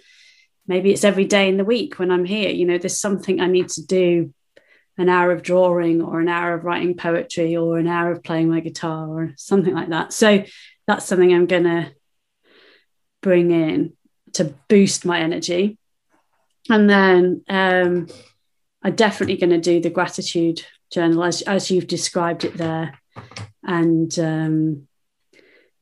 [0.66, 2.50] maybe it's every day in the week when I'm here.
[2.50, 4.32] You know, there's something I need to do
[4.98, 8.48] an hour of drawing or an hour of writing poetry or an hour of playing
[8.48, 10.12] my guitar or something like that.
[10.12, 10.44] So
[10.86, 11.92] that's something I'm going to
[13.20, 13.92] bring in
[14.34, 15.78] to boost my energy.
[16.70, 18.08] And then um,
[18.82, 22.98] I'm definitely going to do the gratitude journal as, as you've described it there.
[23.62, 24.88] And um,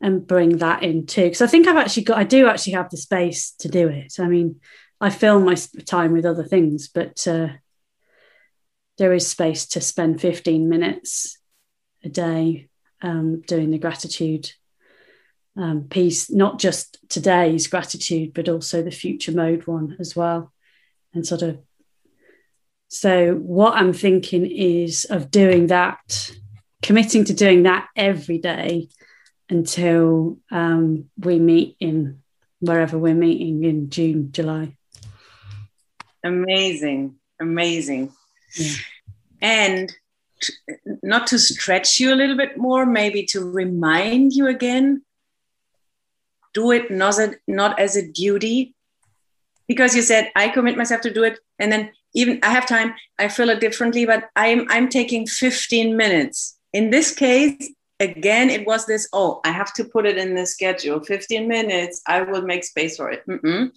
[0.05, 1.23] and bring that in too.
[1.23, 4.21] Because I think I've actually got, I do actually have the space to do it.
[4.21, 4.61] I mean,
[5.01, 5.55] I fill my
[5.87, 7.49] time with other things, but uh,
[8.99, 11.39] there is space to spend 15 minutes
[12.05, 12.69] a day
[13.01, 14.53] um, doing the gratitude
[15.57, 20.53] um, piece, not just today's gratitude, but also the future mode one as well.
[21.15, 21.61] And sort of,
[22.89, 26.31] so what I'm thinking is of doing that,
[26.83, 28.91] committing to doing that every day
[29.51, 32.23] until um, we meet in
[32.61, 34.77] wherever we're meeting in June, July.
[36.25, 38.13] Amazing, amazing.
[38.57, 38.75] Yeah.
[39.43, 39.93] And
[41.03, 45.03] not to stretch you a little bit more, maybe to remind you again
[46.55, 48.75] do it not, a, not as a duty
[49.69, 52.95] because you said i commit myself to do it and then even i have time
[53.19, 58.67] i feel it differently but i'm i'm taking 15 minutes in this case again it
[58.67, 61.01] was this oh i have to put it in the schedule.
[61.01, 63.27] 15 minutes i will make space for it.
[63.27, 63.71] Mm-mm.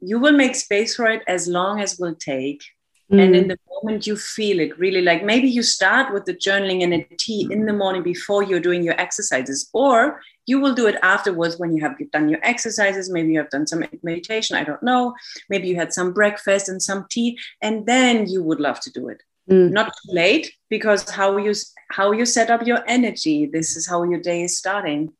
[0.00, 2.62] you will make space for it as long as will take.
[3.12, 3.22] Mm.
[3.22, 6.82] and in the moment you feel it really like maybe you start with the journaling
[6.82, 10.86] and a tea in the morning before you're doing your exercises or you will do
[10.86, 13.10] it afterwards when you have done your exercises.
[13.10, 15.14] Maybe you have done some meditation i don't know.
[15.50, 19.08] Maybe you had some breakfast and some tea and then you would love to do
[19.08, 19.70] it mm.
[19.70, 21.54] not too late because how you
[21.90, 25.12] how you set up your energy this is how your day is starting.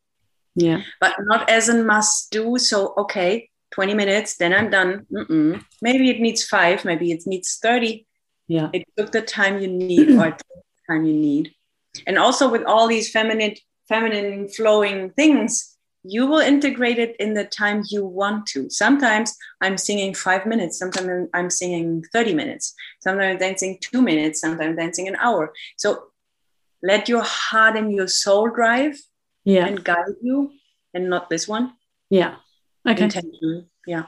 [0.57, 0.83] Yeah.
[1.01, 5.05] But not as a must do so okay 20 minutes then i'm done.
[5.13, 5.65] Mm-mm.
[5.83, 8.07] maybe it needs five maybe it needs 30
[8.49, 8.69] yeah.
[8.73, 11.53] It took the time you need or the time you need.
[12.07, 13.55] And also with all these feminine
[13.89, 15.74] feminine flowing things,
[16.05, 18.69] you will integrate it in the time you want to.
[18.69, 24.41] Sometimes I'm singing five minutes, sometimes I'm singing 30 minutes, sometimes I'm dancing two minutes,
[24.41, 25.53] sometimes I'm dancing an hour.
[25.77, 26.09] So
[26.83, 29.01] let your heart and your soul drive
[29.45, 29.67] yeah.
[29.67, 30.53] and guide you
[30.93, 31.73] and not this one.
[32.11, 32.37] Yeah.
[32.87, 33.05] Okay.
[33.05, 33.67] Intention.
[33.87, 34.05] Yeah.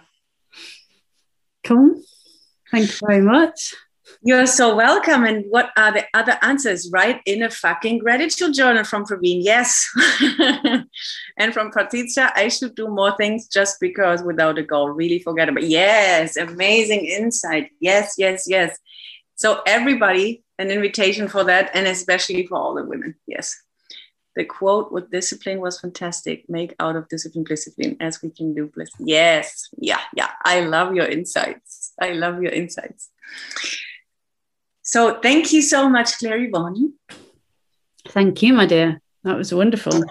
[1.64, 2.02] Cool.
[2.70, 3.74] Thank you very much.
[4.26, 5.22] You're so welcome.
[5.22, 6.90] And what are the other answers?
[6.92, 9.38] Write in a fucking gratitude journal from Praveen.
[9.44, 9.88] Yes.
[11.38, 15.48] and from Patricia, I should do more things just because without a goal, really forget
[15.48, 15.62] about.
[15.62, 17.70] Yes, amazing insight.
[17.78, 18.76] Yes, yes, yes.
[19.36, 23.14] So everybody, an invitation for that, and especially for all the women.
[23.28, 23.54] Yes.
[24.34, 26.50] The quote with discipline was fantastic.
[26.50, 28.90] Make out of discipline discipline as we can do bliss.
[28.98, 29.68] Yes.
[29.78, 30.00] Yeah.
[30.16, 30.30] Yeah.
[30.44, 31.92] I love your insights.
[32.00, 33.08] I love your insights.
[34.86, 36.94] So thank you so much, Claire Yvonne.
[38.08, 39.00] Thank you, my dear.
[39.24, 40.04] That was wonderful.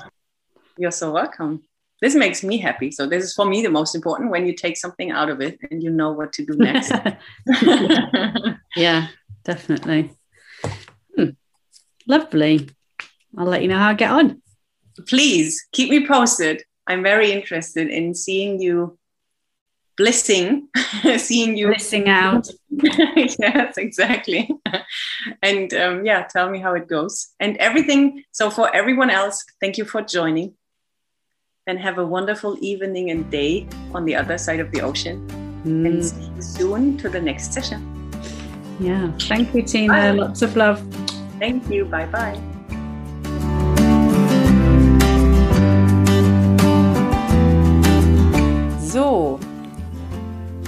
[0.78, 1.64] You're so welcome.
[2.02, 2.92] This makes me happy.
[2.92, 5.58] So this is for me the most important when you take something out of it
[5.72, 6.92] and you know what to do next.
[8.76, 9.08] yeah,
[9.46, 10.12] definitely.
[11.16, 11.30] Hmm.
[12.06, 12.70] Lovely.
[13.38, 14.42] I'll let you know how I get on.
[15.08, 16.64] Please keep me posted.
[16.86, 18.98] I'm very interested in seeing you
[19.98, 20.68] blissing,
[21.18, 22.48] seeing you blissing out.
[22.70, 24.50] yes, exactly.
[25.42, 28.24] and um, yeah, tell me how it goes and everything.
[28.32, 30.54] So for everyone else, thank you for joining.
[31.68, 35.28] And have a wonderful evening and day on the other side of the ocean.
[35.66, 35.86] Mm.
[35.86, 38.12] And see you soon to the next session.
[38.80, 39.12] Yeah.
[39.22, 39.94] Thank you, Tina.
[39.94, 40.12] Bye.
[40.12, 40.80] Lots of love.
[41.40, 41.86] Thank you.
[41.86, 42.40] Bye bye.
[48.80, 49.40] So,